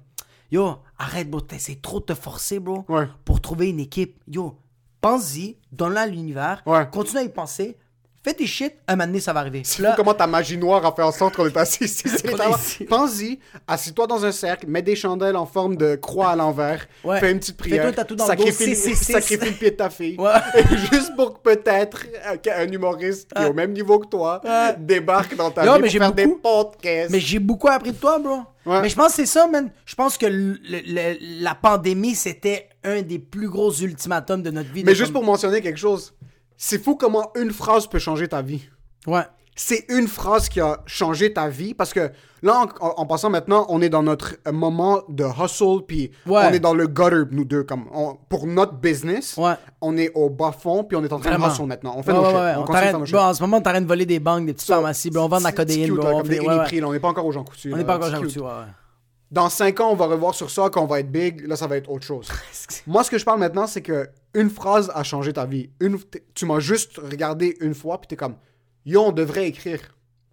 [0.52, 3.08] yo, arrête, bro, t'essaies trop de te forcer, bro, Ouais.
[3.26, 4.20] pour trouver une équipe.
[4.28, 4.58] Yo,
[5.02, 6.88] pense-y, donne-la à l'univers, Ouais.
[6.92, 7.78] continue à y penser,
[8.24, 9.62] fais tes shit, un moment donné, ça va arriver.
[9.64, 12.10] C'est Là- fou comment ta magie noire a fait en sorte qu'on est assis ici.
[12.10, 12.86] C'est.
[12.86, 17.20] Pense-y, assis-toi dans un cercle, mets des chandelles en forme de croix à l'envers, Ouais.
[17.20, 19.12] fais une petite prière, un dans le dos, sacrifie, 666.
[19.14, 20.18] sacrifie le pied de ta fille.
[20.20, 20.32] Ouais.
[20.92, 22.06] Juste pour que peut-être
[22.42, 24.42] qu'un humoriste qui est au même niveau que toi
[24.80, 27.12] débarque dans ta Yo, vie mais pour faire des beaucoup- podcasts.
[27.12, 28.40] Mais j'ai beaucoup appris de toi, bro.
[28.66, 28.82] Ouais.
[28.82, 29.70] Mais je pense que c'est ça, man.
[29.86, 34.72] Je pense que le- le- la pandémie, c'était un des plus gros ultimatums de notre
[34.72, 34.84] vie.
[34.84, 36.14] Mais juste comme- pour mentionner quelque chose,
[36.58, 38.64] c'est fou comment une phrase peut changer ta vie.
[39.08, 39.24] Ouais.
[39.56, 42.12] C'est une phrase qui a changé ta vie parce que
[42.44, 46.42] là, en, en- passant maintenant, on est dans notre euh, moment de hustle, puis Ouais.
[46.46, 49.54] on est dans le gutter, nous deux, comme on- pour notre business, Ouais.
[49.82, 51.48] on est au bas fond, puis on est en train Vraiment.
[51.48, 51.94] de hustle maintenant.
[51.98, 52.34] On fait Ouais, nos shit.
[52.36, 54.54] On, On de nos bon, en ce moment, on t'arrête de voler des banques, des
[54.54, 55.24] petites pharmacies, bro.
[55.24, 57.26] On vend de la codéine, cute, là, On comme des là, on n'est pas encore
[57.26, 57.74] aux gens coutus.
[57.74, 58.52] On n'est pas encore dessus, ouais, ouais.
[59.32, 61.66] Dans 5 ans, on va revoir sur ça, quand on va être big, là, ça
[61.68, 62.28] va être autre chose.
[62.88, 65.70] Moi, ce que je parle maintenant, c'est que une phrase a changé ta vie.
[65.80, 65.98] Une,
[66.34, 68.36] tu m'as juste regardé une fois, puis t'es comme,
[68.86, 69.80] yo, on devrait écrire.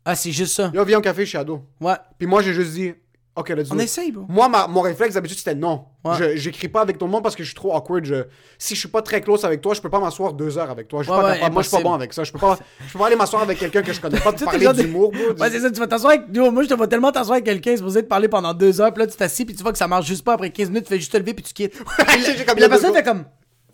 [0.05, 0.71] Ah, c'est juste ça.
[0.75, 1.63] Yo, viens au café Ado.
[1.81, 1.95] Ouais.
[2.19, 2.93] Puis moi, j'ai juste dit,
[3.37, 4.27] ok, let's do On essaye, bro.
[4.29, 5.85] Moi, ma- mon réflexe d'habitude, c'était non.
[6.05, 6.15] Ouais.
[6.19, 8.05] Je- J'écris pas avec tout le monde parce que je suis trop awkward.
[8.05, 8.25] Je-
[8.59, 10.89] si je suis pas très close avec toi, je peux pas m'asseoir deux heures avec
[10.89, 11.03] toi.
[11.03, 11.53] Je suis Ouais, pas ouais, capable.
[11.55, 11.89] Moi, je suis pas impossible.
[11.91, 12.25] bon avec ça.
[12.25, 14.37] Je peux pas, je peux pas aller m'asseoir avec quelqu'un que je connais pas, de
[14.37, 15.21] Tu sais, parler t'es genre de- d'humour, bro.
[15.41, 16.25] Ouais, c'est ça, tu vas t'asseoir avec.
[16.35, 18.81] Yo, moi, je te vois tellement t'asseoir avec quelqu'un, c'est posé te parler pendant deux
[18.81, 20.33] heures, puis là, tu t'assis, puis tu vois que ça marche juste pas.
[20.33, 21.79] Après 15 minutes, tu fais juste te lever, puis tu quittes.
[22.09, 23.25] Puis J'ai- j'ai comme puis la deux personne fait comme.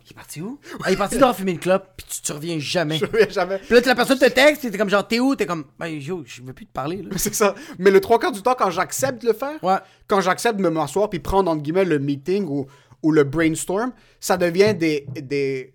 [0.09, 0.59] Il est parti où?
[0.83, 2.97] Ah, Il est parti dehors fumer une clope, puis tu, tu reviens jamais.
[2.97, 3.59] Je reviens jamais.
[3.59, 5.37] Puis là, la personne te texte, t'es comme genre, t'es où?
[5.37, 7.11] T'es comme, ben, yo, je veux plus te parler, là.
[7.17, 7.55] C'est ça.
[7.79, 9.77] Mais le trois quarts du temps, quand j'accepte de le faire, Ouais.
[10.07, 12.67] quand j'accepte de me m'asseoir puis prendre entre guillemets le meeting ou,
[13.03, 15.75] ou le brainstorm, ça devient des, des.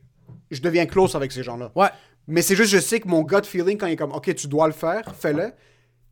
[0.49, 1.71] Je deviens close avec ces gens-là.
[1.75, 1.89] Ouais.
[2.27, 4.47] Mais c'est juste, je sais que mon gut feeling, quand il est comme, OK, tu
[4.47, 5.51] dois le faire, fais-le.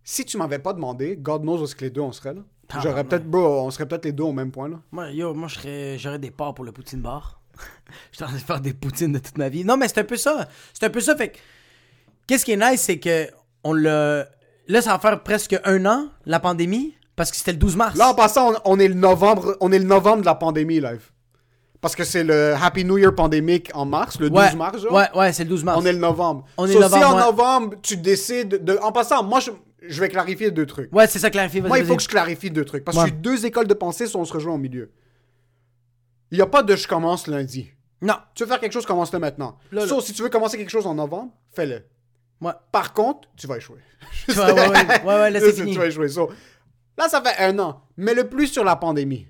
[0.04, 2.42] Si tu m'avais pas demandé, God knows où est-ce que les deux on serait là.
[2.74, 4.80] Ah, J'aurais peut-être, bro, on serait peut-être les deux au même point là.
[4.92, 7.41] Moi, yo, moi, j'aurais des parts pour le poutine bar.
[8.12, 9.64] J'étais en train de faire des poutines de toute ma vie.
[9.66, 10.48] Non, mais c'est un peu ça.
[10.74, 11.16] C'est un peu ça.
[11.16, 11.38] Fait que,
[12.28, 13.28] qu'est-ce qui est nice, c'est que
[13.64, 14.28] on l'a.
[14.68, 17.98] Là, ça va faire presque un an, la pandémie, parce que c'était le 12 mars.
[17.98, 20.80] Là, en passant, on, on est le novembre, on est le novembre de la pandémie
[20.80, 21.12] live.
[21.82, 24.82] Parce que c'est le Happy New Year pandémique en mars, le 12 ouais, mars.
[24.84, 24.94] genre.
[24.94, 25.80] Ouais, ouais, c'est le 12 mars.
[25.82, 26.46] On est le novembre.
[26.58, 27.22] On est So, novembre, si en ouais.
[27.26, 28.78] novembre, tu décides de.
[28.84, 29.50] En passant, moi, je,
[29.88, 30.94] je vais clarifier deux trucs.
[30.96, 31.60] Ouais, c'est ça, clarifié.
[31.62, 32.86] Moi, il faut que je clarifie deux trucs.
[32.86, 33.12] Parce que Ouais.
[33.12, 34.92] deux écoles de pensée si on se rejoint au milieu.
[36.32, 37.70] Il n'y a pas de je commence lundi.
[38.02, 38.16] Non.
[38.34, 39.58] Tu veux faire quelque chose, commence-le maintenant.
[39.72, 39.88] Là, là.
[39.88, 41.84] So, si tu veux commencer quelque chose en novembre, fais-le.
[42.42, 42.54] Ouais.
[42.72, 43.80] Par contre, tu vas échouer.
[44.28, 45.74] Ouais, ouais, ouais, ouais, ouais, là, c'est fini.
[45.74, 46.10] Tu vas échouer.
[46.10, 46.32] So,
[46.98, 47.82] là, ça fait un an.
[47.98, 49.28] Mais le plus sur la pandémie.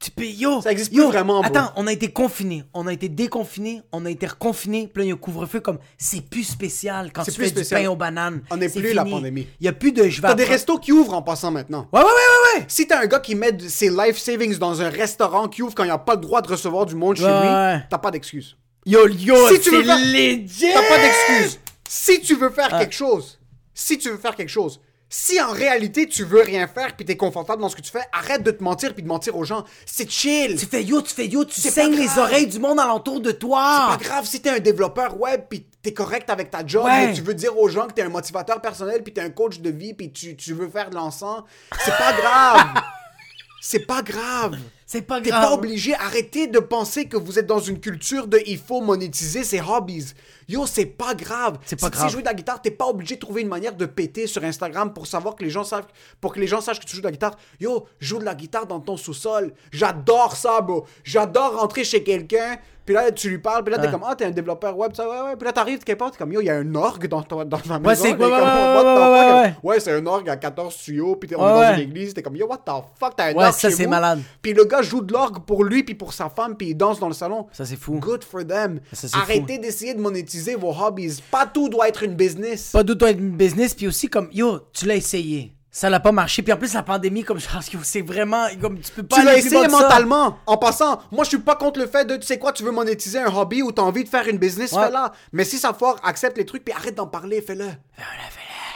[0.00, 1.50] Tu yo, Ça existe yo, plus vraiment, bro.
[1.54, 5.04] Attends, on a été confinés, on a été déconfinés, on a été reconfinés, puis là,
[5.04, 7.80] il y a un couvre-feu comme c'est plus spécial quand C'est tu plus fais spécial.
[7.82, 8.40] du pain aux bananes.
[8.50, 9.46] On n'est plus la pandémie.
[9.60, 11.86] Il y a plus de je vais T'as des restos qui ouvrent en passant maintenant.
[11.92, 12.64] Ouais, ouais, ouais, ouais.
[12.68, 15.84] Si t'as un gars qui met ses life savings dans un restaurant qui ouvre quand
[15.84, 18.56] il n'a pas le droit de recevoir du monde chez Ouais, lui, t'as pas d'excuse.
[18.86, 20.72] Yo, yo, Si c'est.
[20.72, 21.60] T'as pas d'excuse.
[21.88, 22.78] Si tu veux faire Ah.
[22.78, 23.38] quelque chose,
[23.74, 24.80] si tu veux faire quelque chose,
[25.12, 28.04] si en réalité tu veux rien faire puis t'es confortable dans ce que tu fais,
[28.12, 29.64] arrête de te mentir puis de mentir aux gens.
[29.84, 30.56] C'est chill.
[30.56, 33.32] Tu fais yo, tu fais yo, tu C'est saignes les oreilles du monde alentour de
[33.32, 33.88] toi.
[33.98, 37.08] Pas grave si t'es un développeur web puis t'es correct avec ta job, Ouais.
[37.08, 39.58] mais tu veux dire aux gens que t'es un motivateur personnel puis t'es un coach
[39.58, 41.42] de vie puis tu, tu veux faire de l'encens,
[41.84, 42.66] c'est pas grave.
[43.60, 44.56] c'est pas grave.
[44.92, 45.44] C'est pas T'es grave.
[45.44, 45.94] pas obligé.
[45.94, 50.14] Arrêtez de penser que vous êtes dans une culture de il faut monétiser ses hobbies.
[50.48, 51.58] Yo, c'est pas grave.
[51.64, 52.06] C'est pas si grave.
[52.08, 54.42] tu joues de la guitare, t'es pas obligé de trouver une manière de péter sur
[54.42, 55.86] Instagram pour savoir que les gens savent,
[56.20, 57.36] pour que les gens sachent que tu joues de la guitare.
[57.60, 59.54] Yo, joue de la guitare dans ton sous-sol.
[59.70, 60.84] J'adore ça, bro.
[61.04, 62.58] J'adore rentrer chez quelqu'un.
[62.90, 63.92] Puis là, tu lui parles, puis là, t'es Ouais.
[63.92, 65.36] comme, ah, t'es un développeur web, ça, ouais, ouais.
[65.36, 67.44] Puis là, t'arrives, quelque part, t'es comme, yo, il y a un orgue dans, ta-
[67.44, 68.02] dans ta maison.
[68.02, 69.54] c'est- ouais, comme, ouais, ouais, ouais, ouais.
[69.62, 71.74] Ouais, c'est un orgue à 14 tuyaux, puis t'es- on Ouais, est dans ouais.
[71.84, 72.14] une église.
[72.14, 74.20] T'es comme, yo, what the fuck, t'as un Ouais, orgue ça, chez c'est malade.
[74.42, 76.98] Puis le gars joue de l'orgue pour lui, puis pour sa femme, puis il danse
[76.98, 77.46] dans le salon.
[77.52, 77.92] Ça, c'est fou.
[78.00, 78.80] Good for them.
[78.92, 81.22] Ça, c'est Arrêtez d'essayer de monétiser vos hobbies.
[81.30, 82.70] Pas tout doit être une business.
[82.72, 85.54] Pas doute être une business, puis aussi comme yo, tu l'as essayé.
[85.72, 86.42] Ça l'a pas marché.
[86.42, 88.46] Puis en plus, la pandémie, comme je pense que c'est vraiment.
[88.60, 89.80] Comme tu peux pas Tu l'as essayé que ça.
[89.82, 90.38] mentalement.
[90.46, 92.72] En passant, moi je suis pas contre le fait de, tu sais quoi, tu veux
[92.72, 94.84] monétiser un hobby ou t'as envie de faire une business, Ouais.
[94.86, 95.12] fais-la.
[95.32, 97.68] Mais si ça foire, accepte les trucs puis arrête d'en parler, fais-le.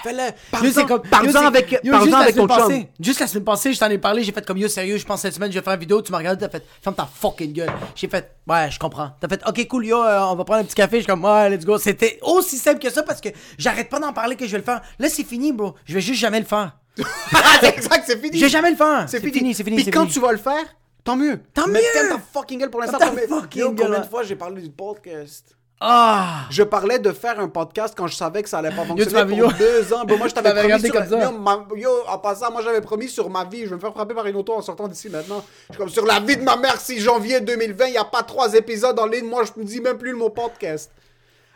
[0.05, 0.33] Fais-le.
[0.51, 2.69] Parle-en c'est comme- parle-en avec, yo, parle-en juste la avec ton semaine chum.
[2.69, 5.07] passée- Juste la semaine passée, je t'en ai parlé, j'ai fait comme yo, sérieux, je
[5.07, 7.07] pense cette semaine, je vais faire une vidéo, tu m'as regardé, t'as fait, ferme ta
[7.13, 7.73] fucking gueule.
[7.95, 9.13] J'ai fait, ouais, je comprends.
[9.19, 11.25] T'as fait, ok, cool, yo, euh, on va prendre un petit café, je suis comme,
[11.25, 11.79] ouais, let's go.
[11.79, 14.65] C'était aussi simple que ça parce que j'arrête pas d'en parler que je vais le
[14.65, 14.83] faire.
[14.99, 15.75] Là, c'est fini, bro.
[15.87, 16.73] Je vais juste jamais le faire.
[16.97, 18.39] C'est exact, c'est fini.
[18.39, 19.05] Je vais jamais le faire.
[19.09, 19.55] C'est fini.
[19.55, 20.65] c'est fini, Puis quand tu vas le faire,
[21.03, 21.41] tant mieux.
[21.53, 21.87] Tant Mais mieux.
[21.93, 22.99] ferme ta fucking gueule pour l'instant.
[22.99, 25.57] Ta Combien- fucking gueule, Combien de fois j'ai parlé du podcast?
[25.81, 26.47] Ah!
[26.51, 29.37] Je parlais de faire un podcast quand je savais que ça allait pas fonctionner pour
[29.37, 29.49] yo.
[29.59, 30.05] deux ans.
[30.05, 30.93] Bon, moi, je t'avais promis sur...
[30.93, 31.25] comme ça.
[31.25, 33.65] Yo, ma- yo, en passant, moi, j'avais promis sur ma vie.
[33.65, 35.45] Je vais me faire frapper par une auto en sortant d'ici maintenant.
[35.69, 38.05] Je suis comme sur la vie de ma mère, si janvier 2020, il n'y a
[38.05, 39.27] pas trois épisodes en ligne.
[39.27, 40.91] Moi, je me dis même plus le mot podcast.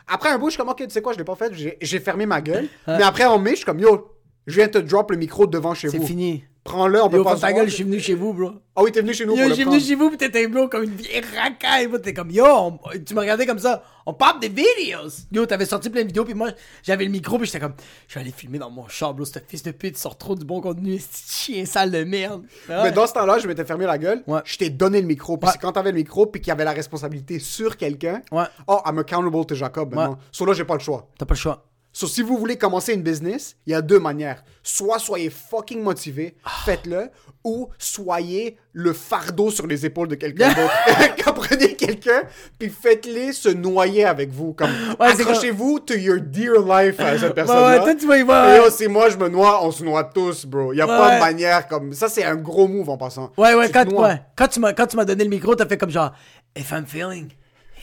[0.07, 1.77] Après un bout, je suis comme, ok, tu sais quoi, je l'ai pas fait, j'ai
[1.81, 2.67] j'ai fermé ma gueule.
[2.87, 4.11] Mais après, en mai, je suis comme, yo,
[4.47, 6.07] je viens te drop le micro devant chez C'est vous.
[6.07, 6.43] fini.
[6.65, 7.61] Prends-le, on peut Yo, pas se ta voir.
[7.61, 8.51] gueule, je suis venu chez vous, bro.
[8.75, 9.87] Ah oui, t'es venu chez nous Yo, pour je le suis venu prendre.
[9.87, 11.97] chez vous, pis t'étais bro comme une vieille racaille, bro.
[11.97, 15.07] T'es comme, yo, on- tu me regardais comme ça, on parle des vidéos.
[15.31, 16.49] Yo, t'avais sorti plein de vidéos, puis moi,
[16.83, 17.73] j'avais le micro, puis j'étais comme,
[18.07, 19.25] je vais aller filmer dans mon char, bro.
[19.25, 22.43] Ce fils de pute sort trop du bon contenu, ce chien sale de merde.
[22.67, 22.91] Ah Mais ouais.
[22.91, 24.21] dans ce temps-là, je m'étais fermé la gueule.
[24.27, 24.41] Ouais.
[24.43, 25.37] Je t'ai donné le micro.
[25.37, 25.53] Puis Ouais.
[25.53, 28.21] c'est quand t'avais le micro, puis qu'il y avait la responsabilité sur quelqu'un.
[28.31, 28.43] Ouais.
[28.67, 30.11] Oh, I'm accountable to Jacob maintenant.
[30.13, 30.17] Ouais.
[30.31, 31.07] So là, j'ai pas le choix.
[31.17, 31.65] T'as pas le choix.
[31.91, 34.43] So, si vous voulez commencer une business, il y a deux manières.
[34.61, 36.49] Soit soyez fucking motivé, Ah.
[36.63, 37.09] faites-le,
[37.43, 40.71] ou soyez le fardeau sur les épaules de quelqu'un d'autre.
[41.25, 42.23] Comprenez quelqu'un,
[42.59, 44.53] puis faites-les se noyer avec vous.
[44.53, 44.69] Comme,
[44.99, 47.77] Ouais, accrochez-vous to your dear life à cette Ouais, personne-là.
[47.79, 50.03] ouais, toi, tu vas y Et yo, si moi je me noie, on se noie
[50.03, 50.73] tous, bro.
[50.73, 51.15] Y a pas Ouais.
[51.15, 51.93] de manière comme.
[51.93, 53.31] Ça, c'est un gros move en passant.
[53.35, 54.21] Ouais, ouais, Tu quand, ouais.
[54.37, 54.59] quand tu
[54.95, 56.13] m'as donné le micro, t'as fait comme genre,
[56.55, 57.29] if I'm feeling,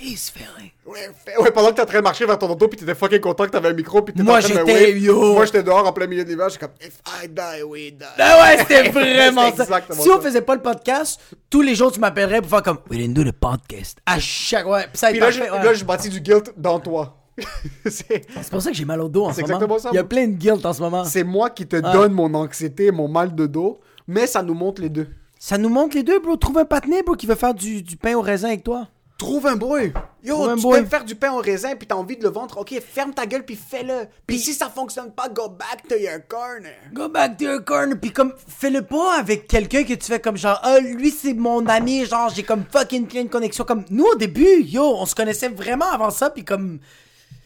[0.01, 0.70] he's feeling.
[0.86, 2.94] Ouais, fait- ouais, pendant que t'es en train de marcher vers ton auto, puis t'étais
[2.94, 5.34] fucking content que t'avais un micro, puis t'étais Moi, en train j'étais- yo.
[5.34, 8.05] Moi, j'étais dehors en plein milieu de l'hiver, j'étais comme, if I die, we die.
[8.18, 9.64] Ah ouais, c'était vraiment ça.
[9.90, 10.20] Si on ça.
[10.20, 11.20] faisait pas le podcast,
[11.51, 13.99] tous les jours tu m'appellerais pour faire comme We didn't do the podcast.
[14.07, 15.64] À chaque ouais, puis ça été là, je, parfait, ouais.
[15.64, 17.16] là, je bâtis du guilt dans toi.
[17.84, 19.55] c'est C'est pour ça que j'ai mal au dos en ce C'est moment.
[19.57, 21.05] exactement ça, Il y a plein de guilt en ce moment.
[21.05, 23.78] c'est moi qui te donne mon anxiété, mon mal de dos,
[24.09, 25.09] mais ça nous montre les deux.
[25.38, 26.36] Ça nous montre les deux, bro.
[26.36, 28.88] Trouve un patiné, bro, qui veut faire du, du pain au raisin avec toi.
[29.19, 29.93] Trouve un bruit.
[30.23, 30.81] Yo, Trouve tu bruit.
[30.83, 32.59] peux faire du pain au raisin, puis t'as envie de le vendre.
[32.59, 34.09] Ok, ferme ta gueule, puis fais-le.
[34.27, 36.75] Puis si ça fonctionne pas, go back to your corner.
[36.93, 40.37] Go back to your corner, puis comme, fais-le pas avec quelqu'un que tu fais comme
[40.37, 43.64] genre, ah, lui c'est mon ami, genre, j'ai comme fucking plein de connexions.
[43.64, 46.79] Comme, nous au début, yo, on se connaissait vraiment avant ça, puis comme,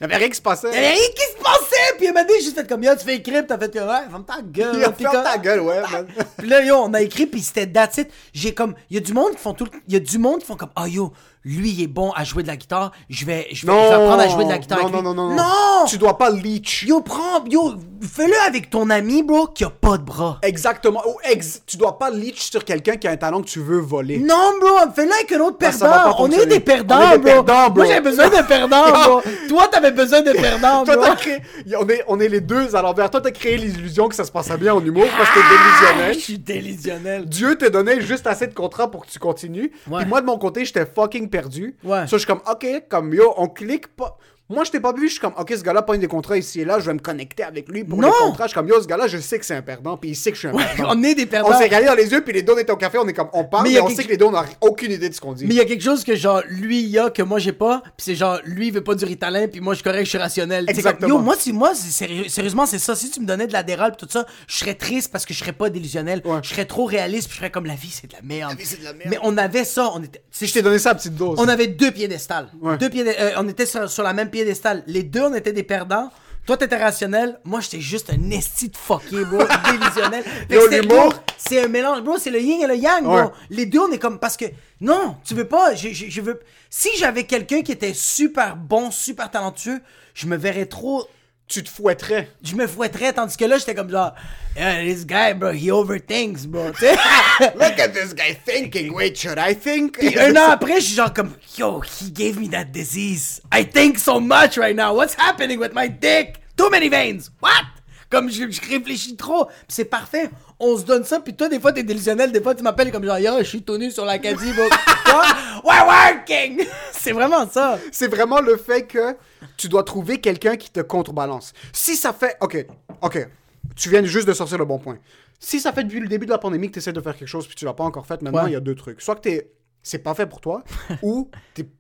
[0.01, 0.73] Y avait rien qui se passait.
[0.73, 3.05] y avait rien qui se passait, puis il m'a dit, j'ai fait comme, yo, tu
[3.05, 4.75] fais écrire, pis t'as fait, ouais, ferme ta gueule.
[4.81, 6.07] Yo, ferme comme- ta gueule, ouais, man.
[6.39, 8.11] Puis là, yo, on a écrit, puis c'était that's it.
[8.33, 10.57] J'ai comme, y a du monde qui font tout, y a du monde qui font
[10.57, 11.12] comme, ah yo,
[11.45, 13.93] lui il est bon à jouer de la guitare, je vais, je vais, je vais
[13.95, 15.03] apprendre à jouer de la guitare non, avec lui.
[15.05, 15.84] non, non, non, Non!
[15.86, 16.84] Tu dois pas leech.
[16.86, 20.38] Yo, prends, yo, fais-le avec ton ami, bro, qui a pas de bras.
[20.43, 21.03] Exactement.
[21.07, 23.78] Ou ex, tu dois pas leech sur quelqu'un qui a un talent que tu veux
[23.80, 24.18] voler.
[24.18, 26.11] Non, bro, fais-le avec un autre Ah, ça perdant.
[26.12, 27.43] pas On est des perdants, On est des bro.
[27.43, 27.74] perdants, bro.
[27.76, 29.22] Moi, j'avais besoin de perdants, bro.
[29.49, 31.05] Toi, t'avais besoin de perdants, Toi, bro.
[31.07, 31.38] t'as créé...
[31.78, 33.09] on, est, on est les deux à l'envers.
[33.11, 36.12] Toi, t'as créé l'illusion que ça se passait bien en humour parce que t'es Ah,
[36.12, 37.24] Je suis délusionnel.
[37.26, 39.72] Dieu t'a donné juste assez de contrats pour que tu continues.
[39.91, 40.01] Ouais.
[40.01, 41.76] Puis moi, de mon côté, j'étais fucking perdu.
[41.85, 42.07] Ouais.
[42.07, 44.18] So, je suis comme, OK, comme yo, on clique pas.
[44.51, 46.61] Moi, je t'ai pas vu, je suis comme, OK, ce gars-là pogne des contrats ici
[46.61, 48.09] et là, je vais me connecter avec lui pour Non.
[48.09, 48.44] les contrats.
[48.44, 50.30] Je suis comme, yo, ce gars-là, je sais que c'est un perdant, puis il sait
[50.30, 50.92] que je suis un perdant.
[50.94, 51.51] on est des perdants.
[51.55, 53.12] On s'est regardé dans les yeux, puis les deux, on était au café, on est
[53.12, 55.14] comme, on parle, Mais on quelque- sait que les deux, on n'a aucune idée de
[55.14, 55.46] ce qu'on dit.
[55.46, 57.53] Mais il y a quelque chose que genre lui il y a que moi j'ai
[57.53, 60.05] pas, puis c'est genre lui il veut pas du ritalin puis moi je suis correct,
[60.05, 60.66] je suis rationnel.
[60.66, 61.09] Comme, Exactement.
[61.09, 63.92] yo moi si moi sérieux- sérieusement c'est ça, si tu me donnais de la déral
[63.92, 66.40] pis tout ça, je serais triste parce que je serais pas délusionnel, Ouais.
[66.42, 68.59] je serais trop réaliste puis je serais comme la vie c'est de la merde.
[68.59, 69.09] vie, c'est de la merde.
[69.11, 71.38] Mais on avait ça, on était Je t'ai donné ça à petite dose.
[71.38, 72.48] on avait deux piédestals.
[72.61, 72.76] Ouais.
[72.78, 74.82] Deux piédé- euh, on était sur, sur la même piédestal.
[74.86, 76.11] Les deux on était des perdants.
[76.47, 79.38] Toi t'étais rationnel, moi j'étais juste un esti de fucké bro,
[80.88, 83.30] bro, c'est un mélange, bro, c'est le yin et le yang, bro.
[83.51, 84.18] Les deux, on est comme.
[84.18, 84.47] Parce que.
[84.80, 85.74] Non, tu veux pas.
[85.74, 86.41] Je, je, je veux.
[86.70, 89.80] Si j'avais quelqu'un qui était super bon, super talentueux,
[90.14, 91.07] je me verrais trop.
[91.51, 92.28] Tu te fouetterais.
[92.44, 94.14] Je me fouetterais, tandis que là, j'étais comme genre.
[94.57, 96.66] Yeah, this guy, bro, he overthinks, bro.
[96.70, 98.94] Look at this guy thinking.
[98.94, 99.98] Wait, should I think?
[99.98, 101.34] Puis un an après, je suis genre comme.
[101.57, 103.40] Yo, he gave me that disease.
[103.51, 104.94] I think so much right now.
[104.94, 106.40] What's happening with my dick?
[106.57, 107.32] Too many veins.
[107.40, 107.64] What?
[108.11, 109.47] Comme je, je réfléchis trop.
[109.47, 110.31] Puis c'est parfait.
[110.59, 111.21] On se donne ça.
[111.21, 112.33] Puis toi, des fois, t'es délusionnel.
[112.33, 114.53] Des fois, tu m'appelles comme genre, yo, je suis tonu sur l'Acadie.
[114.53, 114.65] bro.
[115.05, 115.23] Quoi?
[115.65, 116.67] We're working!
[116.93, 117.79] C'est vraiment ça.
[117.93, 119.17] C'est vraiment le fait que
[119.57, 121.53] tu dois trouver quelqu'un qui te contrebalance.
[121.73, 122.37] Si ça fait.
[122.41, 122.67] Ok,
[123.01, 123.29] ok.
[123.77, 124.99] Tu viens juste de sortir le bon point.
[125.39, 127.29] Si ça fait depuis le début de la pandémie que tu essaies de faire quelque
[127.29, 128.53] chose puis tu l'as pas encore fait, maintenant, il Ouais.
[128.53, 129.01] y a deux trucs.
[129.01, 129.51] Soit que t'es.
[129.83, 130.62] C'est pas fait pour toi,
[131.03, 131.31] ou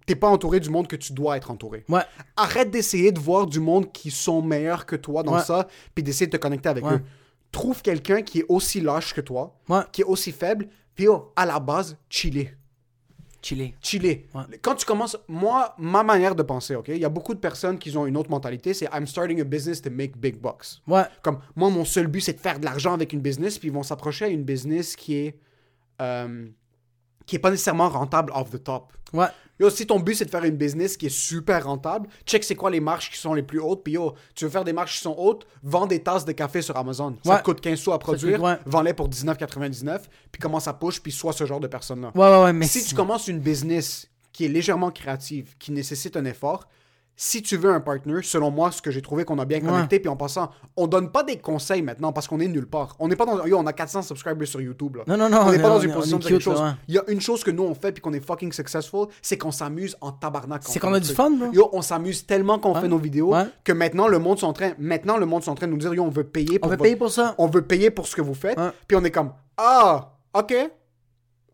[0.06, 1.84] t'es pas entouré du monde que tu dois être entouré.
[1.88, 2.00] Ouais.
[2.36, 5.42] Arrête d'essayer de voir du monde qui sont meilleurs que toi dans Ouais.
[5.44, 6.94] ça, puis d'essayer de te connecter avec Ouais.
[6.94, 7.02] eux.
[7.52, 9.54] Trouve quelqu'un qui est aussi lâche que toi,
[9.92, 12.54] qui est aussi faible, puis oh, à la base, chiller
[13.42, 13.74] Chiller.
[13.80, 14.28] chiller.
[14.60, 17.78] Quand tu commences, moi, ma manière de penser, ok, il y a beaucoup de personnes
[17.78, 20.82] qui ont une autre mentalité, c'est I'm starting a business to make big bucks.
[20.86, 21.04] Ouais.
[21.22, 23.74] Comme moi, mon seul but, c'est de faire de l'argent avec une business, puis ils
[23.74, 25.38] vont s'approcher à une business qui est
[26.02, 26.48] euh,
[27.26, 28.92] qui est pas nécessairement rentable off the top.
[29.12, 29.26] Ouais.
[29.58, 32.54] Yo, si ton but c'est de faire une business qui est super rentable, check c'est
[32.54, 34.92] quoi les marges qui sont les plus hautes, puis yo, tu veux faire des marges
[34.92, 37.14] qui sont hautes, vends des tasses de café sur Amazon.
[37.24, 37.38] Ça Ouais.
[37.40, 38.56] te coûte 15 sous à produire, ouais.
[38.64, 40.00] vends-les pour 19,99,
[40.32, 42.52] puis commence à push, puis sois ce genre de personne-là Ouais, ouais, ouais.
[42.54, 46.66] Mais si tu commences une business qui est légèrement créative, qui nécessite un effort,
[47.22, 50.00] si tu veux un partner, selon moi, ce que j'ai trouvé qu'on a bien connecté,
[50.00, 52.96] puis en passant, on donne pas des conseils maintenant parce qu'on est nulle part.
[52.98, 53.44] On n'est pas dans.
[53.44, 54.96] Yo, on a 400 subscribers sur YouTube.
[54.96, 55.02] Là.
[55.06, 56.58] Non, non, non, On n'est on pas dans on une position on de quelque chose.
[56.58, 56.70] ouais.
[56.88, 59.36] Il y a une chose que nous on fait puis qu'on est fucking successful, c'est
[59.36, 60.62] qu'on s'amuse en tabarnak.
[60.64, 61.52] C'est on qu'on a du fun, bro.
[61.52, 62.80] Yo, on s'amuse tellement on Ouais.
[62.80, 65.56] fait nos vidéos que maintenant le monde sont en train, maintenant le monde sont en
[65.56, 67.34] train de nous dire yo, on veut payer On pour veut votre- payer pour ça.
[67.36, 68.58] on veut payer pour ce que vous faites.
[68.88, 70.54] Puis on est comme ah, ok.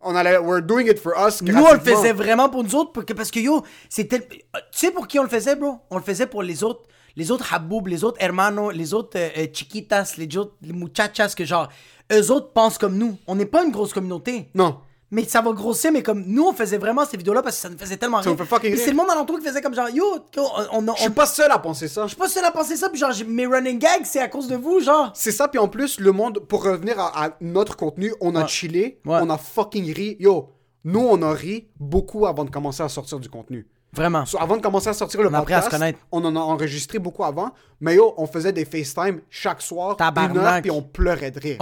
[0.02, 1.42] On allait, we're doing it for us.
[1.42, 4.20] Nous, on le faisait vraiment pour nous autres, parce que, parce que yo, c'était.
[4.20, 4.38] Tu
[4.72, 5.78] sais pour qui on le faisait, bro?
[5.90, 6.82] On le faisait pour les autres,
[7.16, 11.34] les autres haboub, les autres hermanos, les autres euh, euh, chiquitas, les autres les muchachas,
[11.36, 11.68] que genre,
[12.12, 13.18] eux autres pensent comme nous.
[13.26, 14.50] On n'est pas une grosse communauté.
[14.54, 14.78] Non.
[15.12, 17.68] Mais ça va grossir, mais comme nous, on faisait vraiment ces vidéos-là parce que ça
[17.68, 18.36] nous faisait tellement Ça rire.
[18.60, 20.04] Puis c'est le monde alentour qui faisait comme genre, yo,
[20.36, 20.40] on,
[20.72, 22.02] on, on- Je suis pas seul à penser ça.
[22.02, 24.48] je suis pas seul à penser ça, puis genre, mes running gags, c'est à cause
[24.48, 25.12] de vous, genre.
[25.14, 28.42] C'est ça, puis en plus, le monde, pour revenir à, à notre contenu, on a
[28.42, 28.48] Ouais.
[28.48, 29.18] chillé, Ouais.
[29.22, 30.16] on a fucking ri.
[30.18, 30.48] Yo,
[30.82, 33.66] nous, on a ri beaucoup avant de commencer à sortir du contenu.
[33.92, 34.26] Vraiment.
[34.26, 36.00] So, avant de commencer à sortir le On à podcast, connaître.
[36.12, 40.34] on en a enregistré beaucoup avant, mais yo, on faisait des FaceTime chaque soir, Tabarnak.
[40.36, 41.58] une heure, puis on pleurait de rire.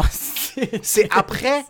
[0.57, 1.64] Oh, c'est- après.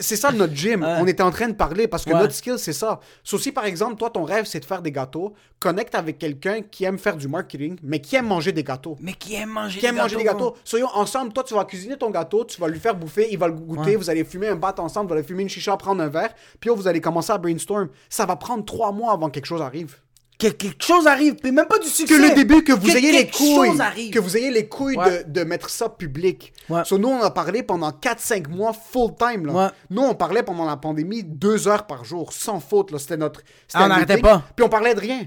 [0.00, 0.82] C'est ça notre gym.
[0.82, 2.18] On était en train de parler parce que Ouais.
[2.18, 2.98] notre skill, c'est ça.
[3.22, 6.62] So, si par exemple, toi, ton rêve, c'est de faire des gâteaux, connecte avec quelqu'un
[6.62, 8.96] qui aime faire du marketing, mais qui aime manger des gâteaux.
[9.00, 10.56] Mais qui aime manger Qui aime manger des gâteaux.
[10.64, 11.32] Soyons ensemble.
[11.32, 13.90] Toi, tu vas cuisiner ton gâteau, tu vas lui faire bouffer, il va le goûter,
[13.90, 13.96] Ouais.
[13.96, 16.68] vous allez fumer un bat ensemble, vous allez fumer une chicha, prendre un verre, puis
[16.68, 17.88] yo, vous allez commencer à brainstorm.
[18.08, 19.96] Ça va prendre trois mois avant que quelque chose arrive.
[20.38, 22.14] Que quelque chose arrive, puis même pas du succès.
[22.14, 24.10] Que le début, que vous ayez les couilles.
[24.12, 25.24] Que vous ayez les couilles Ouais.
[25.24, 26.52] de, de mettre ça public.
[26.68, 26.82] Ouais.
[26.84, 29.46] So, nous, on a parlé pendant 4-5 mois full time.
[29.46, 29.52] Là.
[29.52, 29.66] Ouais.
[29.90, 32.96] Nous, on parlait pendant la pandémie deux heures par jour, sans faute.
[32.98, 33.40] C'était notre.
[33.74, 34.44] Ah, on n'arrêtait pas.
[34.54, 35.26] Puis on parlait de rien.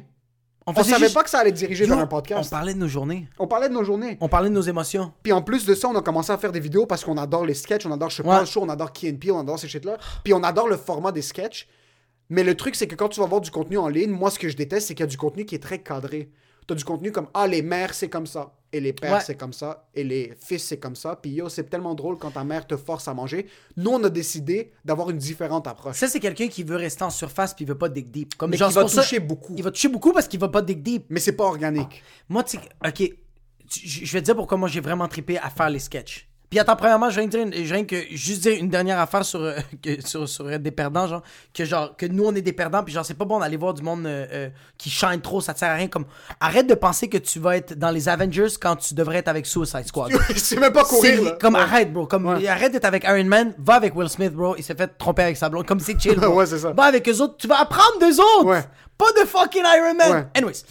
[0.67, 2.47] On faisait savait juste- pas que ça allait diriger Yo, vers un podcast.
[2.47, 3.27] On parlait de nos journées.
[3.39, 4.17] On parlait de nos journées.
[4.21, 5.11] On parlait de nos émotions.
[5.23, 7.45] Puis en plus de ça, on a commencé à faire des vidéos parce qu'on adore
[7.45, 8.45] les sketchs, on adore Je Ouais.
[8.45, 9.97] chaud, on adore Peele, on adore ces shit-là.
[10.23, 11.67] Puis on adore le format des sketchs.
[12.31, 14.39] Mais le truc, c'est que quand tu vas voir du contenu en ligne, moi, ce
[14.39, 16.31] que je déteste, c'est qu'il y a du contenu qui est très cadré.
[16.65, 18.53] T'as du contenu comme Ah, les mères, c'est comme ça.
[18.73, 19.19] Et les pères, Ouais.
[19.19, 19.89] c'est comme ça.
[19.93, 21.17] Et les fils, c'est comme ça.
[21.21, 23.47] Puis yo, c'est tellement drôle quand ta mère te force à manger.
[23.75, 25.97] Nous, on a décidé d'avoir une différente approche.
[25.97, 28.35] Ça, c'est quelqu'un qui veut rester en surface puis il veut pas dig deep.
[28.35, 29.53] Comme Mais genre, c'est va ça- toucher beaucoup.
[29.57, 31.07] Il va toucher beaucoup parce qu'il va pas dig deep.
[31.09, 32.01] Mais c'est pas organique.
[32.29, 33.13] Moi, tu sais, ok, tu-
[33.69, 36.29] je je vais te dire pourquoi moi j'ai vraiment trippé à faire les sketchs.
[36.51, 38.99] Puis attends, premièrement, je viens de dire, une- je viens que juste dire une dernière
[38.99, 41.21] affaire sur, euh, que- sur, sur être des perdants, genre,
[41.53, 43.73] que genre, que nous on est des perdants, puis genre, c'est pas bon d'aller voir
[43.73, 45.87] du monde euh, euh, qui shine trop, ça te sert à rien.
[45.87, 46.05] Comme,
[46.41, 49.45] arrête de penser que tu vas être dans les Avengers quand tu devrais être avec
[49.45, 50.11] Suicide Squad.
[50.35, 51.21] c'est même pas courir.
[51.23, 51.31] Là.
[51.39, 51.61] comme Ouais.
[51.61, 52.05] arrête, bro.
[52.05, 52.45] Comme Ouais.
[52.45, 54.55] arrête d'être avec Iron Man, va avec Will Smith, bro.
[54.57, 55.65] Il s'est fait tromper avec sa blonde.
[55.65, 56.15] Comme c'est chill.
[56.19, 56.35] bro.
[56.35, 56.73] Ouais, c'est ça.
[56.73, 57.37] Va avec eux autres.
[57.37, 58.45] Tu vas apprendre d'eux autres.
[58.45, 58.63] Ouais.
[58.97, 60.11] Pas de fucking Iron Man.
[60.11, 60.25] Ouais.
[60.35, 60.63] Anyways.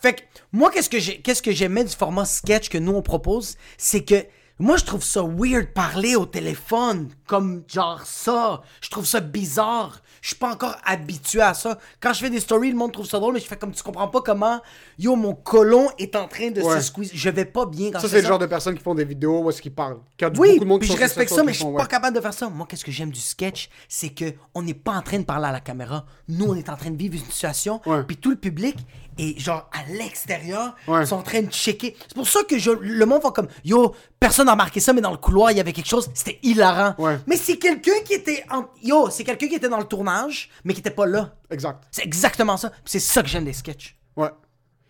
[0.00, 0.20] Fait que
[0.52, 4.04] moi, qu'est-ce que j'ai, qu'est-ce que j'aimais du format sketch que nous on propose, c'est
[4.04, 4.16] que
[4.58, 8.62] moi, je trouve ça weird parler au téléphone comme genre ça.
[8.80, 10.00] Je trouve ça bizarre.
[10.20, 11.78] Je suis pas encore habitué à ça.
[12.00, 13.82] Quand je fais des stories, le monde trouve ça drôle, mais je fais comme tu
[13.84, 14.60] comprends pas comment,
[14.98, 16.76] yo, mon colon est en train de Ouais.
[16.80, 17.10] se squeeze.
[17.14, 19.04] Je vais pas bien quand Ça, je c'est le genre de personnes qui font des
[19.04, 19.98] vidéos où est-ce qu'ils parlent.
[20.20, 21.86] Oui, beaucoup de monde puis je respecte ça, mais je suis pas ouais.
[21.86, 22.48] capable de faire ça.
[22.48, 25.46] Moi, qu'est-ce que j'aime du sketch, c'est que on n'est pas en train de parler
[25.46, 26.04] à la caméra.
[26.28, 28.02] Nous, on est en train de vivre une situation, Ouais.
[28.02, 28.76] puis tout le public
[29.18, 31.02] est genre à l'extérieur, Ouais.
[31.02, 31.96] ils sont en train de checker.
[32.06, 35.00] C'est pour ça que je, le monde va comme yo, personne n'a remarqué ça, mais
[35.00, 36.94] dans le couloir, il y avait quelque chose, c'était hilarant.
[36.98, 37.18] Ouais.
[37.26, 40.72] Mais c'est quelqu'un qui était en, yo, c'est quelqu'un qui était dans le tournage, mais
[40.74, 41.34] qui était pas là.
[41.50, 41.84] Exact.
[41.90, 42.70] C'est exactement ça.
[42.70, 43.96] Puis C'est ça que j'aime des sketchs.
[44.16, 44.30] Ouais.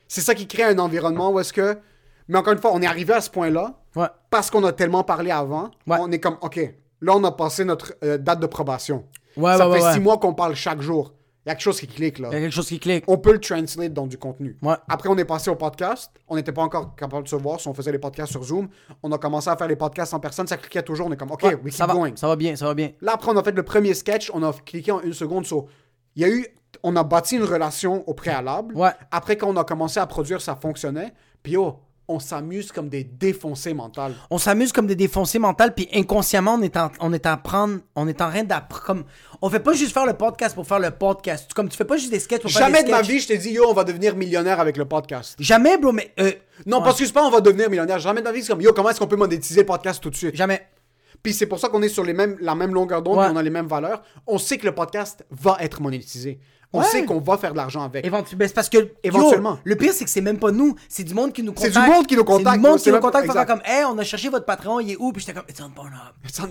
[0.06, 1.78] C'est ça qui crée un environnement où est-ce que.
[2.28, 4.06] Mais encore une fois, on est arrivé à ce point-là Ouais.
[4.30, 5.70] parce qu'on a tellement parlé avant.
[5.86, 5.96] Ouais.
[6.00, 6.56] On est comme, OK,
[7.00, 9.04] là, on a passé notre euh, date de probation.
[9.36, 11.12] Ouais, ça ouais, fait six mois qu'on parle chaque jour.
[11.48, 12.28] Il y a quelque chose qui clique, là.
[12.30, 13.04] Il y a quelque chose qui clique.
[13.06, 14.58] On peut le translate dans du contenu.
[14.60, 14.74] Ouais.
[14.86, 16.12] Après, on est passé au podcast.
[16.28, 17.58] On n'était pas encore capable de se voir.
[17.58, 18.68] Si on faisait les podcasts sur Zoom,
[19.02, 20.46] on a commencé à faire les podcasts en personne.
[20.46, 21.06] Ça cliquait toujours.
[21.06, 22.12] On est comme, OK, Ouais, we keep ça va, going.
[22.16, 22.90] ça va bien, ça va bien.
[23.00, 24.30] Là, après, on a fait le premier sketch.
[24.34, 25.64] On a cliqué en une seconde sur.
[26.16, 26.46] Il y a eu.
[26.82, 28.76] On a bâti une relation au préalable.
[28.76, 28.90] Ouais.
[29.10, 31.14] Après, quand on a commencé à produire, ça fonctionnait.
[31.42, 31.78] Puis, oh,
[32.08, 34.14] on s'amuse comme des défoncés mentales.
[34.30, 37.80] on s'amuse comme des défoncés mentales, puis inconsciemment, on est en, on est en prendre,
[37.94, 38.84] on est en train d'apprendre.
[38.84, 39.04] Comme,
[39.42, 41.52] on fait pas juste faire le podcast pour faire le podcast.
[41.54, 43.28] Comme tu fais pas juste des sketchs pour faire Jamais des de ma vie, je
[43.28, 45.36] t'ai dit, yo, on va devenir millionnaire avec le podcast.
[45.38, 46.32] Jamais, bro, mais euh,
[46.66, 47.98] Non, ouais, parce que c'est pas on va devenir millionnaire.
[47.98, 50.10] Jamais de ma vie, c'est comme, yo, comment est-ce qu'on peut monétiser le podcast tout
[50.10, 50.34] de suite?
[50.34, 50.66] jamais.
[51.22, 53.26] Puis c'est pour ça qu'on est sur les mêmes, la même longueur d'onde, Ouais.
[53.30, 54.02] on a les mêmes valeurs.
[54.26, 56.38] On sait que le podcast va être monétisé.
[56.72, 56.84] On Ouais.
[56.86, 58.04] sait qu'on va faire de l'argent avec.
[58.04, 59.58] Éventuellement, c'est parce que yo, Éventuellement.
[59.64, 61.86] le pire c'est que c'est même pas nous, c'est du monde qui nous C'est contacte.
[61.86, 63.84] du monde qui nous contacte, C'est du monde c'est qui nous contacte faire comme, hey,
[63.86, 65.10] on a cherché votre patron, il est où?
[65.12, 65.98] Puis j'étais comme, it's on Pornhub.
[66.24, 66.50] It's on.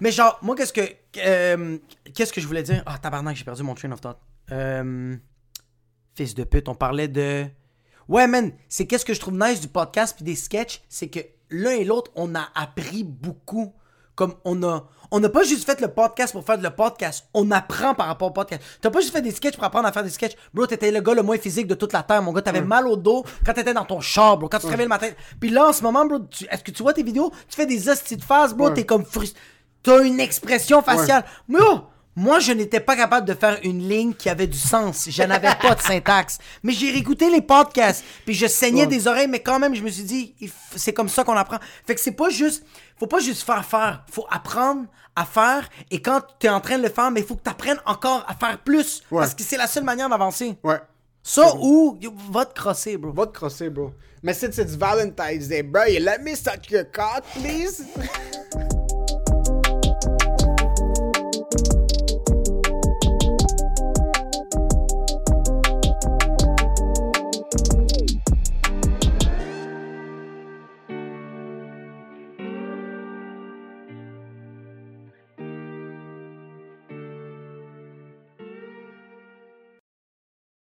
[0.00, 0.80] Mais genre, moi, qu'est-ce que.
[1.18, 1.78] euh,
[2.14, 2.82] qu'est-ce que je voulais dire?
[2.86, 4.18] Ah, tabarnak, j'ai perdu mon train of thought.
[4.50, 5.14] Euh,
[6.16, 7.46] fils de pute, on parlait de.
[8.08, 11.20] Ouais, man, c'est qu'est-ce que je trouve nice du podcast puis des sketchs, c'est que
[11.50, 13.72] l'un et l'autre, on a appris beaucoup
[14.14, 14.84] comme on a.
[15.12, 17.26] On n'a pas juste fait le podcast pour faire le podcast.
[17.34, 18.62] On apprend par rapport au podcast.
[18.80, 20.36] T'as pas juste fait des sketchs pour apprendre à faire des sketchs.
[20.54, 22.22] Bro, t'étais le gars le moins physique de toute la terre.
[22.22, 24.48] Mon gars, t'avais mal au dos quand t'étais dans ton char, bro.
[24.48, 25.08] Quand tu te réveillais le matin.
[25.40, 27.32] Puis là, en ce moment, bro, tu- est-ce que tu vois tes vidéos?
[27.48, 28.68] Tu fais des hosties de face, bro.
[28.68, 28.74] Ouais.
[28.74, 29.40] T'es comme frustré.
[29.82, 31.24] T'as une expression faciale.
[31.48, 31.80] Bro,
[32.16, 35.06] moi, je n'étais pas capable de faire une ligne qui avait du sens.
[35.08, 36.38] Je n'avais pas de syntaxe.
[36.62, 38.86] Mais j'ai réécouté les podcasts, puis je saignais Ouais.
[38.88, 40.34] des oreilles, mais quand même, je me suis dit,
[40.76, 41.58] c'est comme ça qu'on apprend.
[41.86, 42.64] Fait que c'est pas juste,
[42.98, 44.86] faut pas juste faire faire, faut apprendre
[45.16, 47.42] à faire, et quand tu es en train de le faire, mais il faut que
[47.44, 49.20] tu apprennes encore à faire plus, Ouais.
[49.20, 50.56] parce que c'est la seule manière d'avancer.
[50.64, 50.80] Ouais.
[51.22, 51.98] Ça ou,
[52.30, 53.12] va te crosser, bro.
[53.12, 53.92] Va te crosser, bro.
[54.22, 55.82] Mais c'est Valentine's Day, bro.
[55.86, 57.84] You let me suck your cock, please?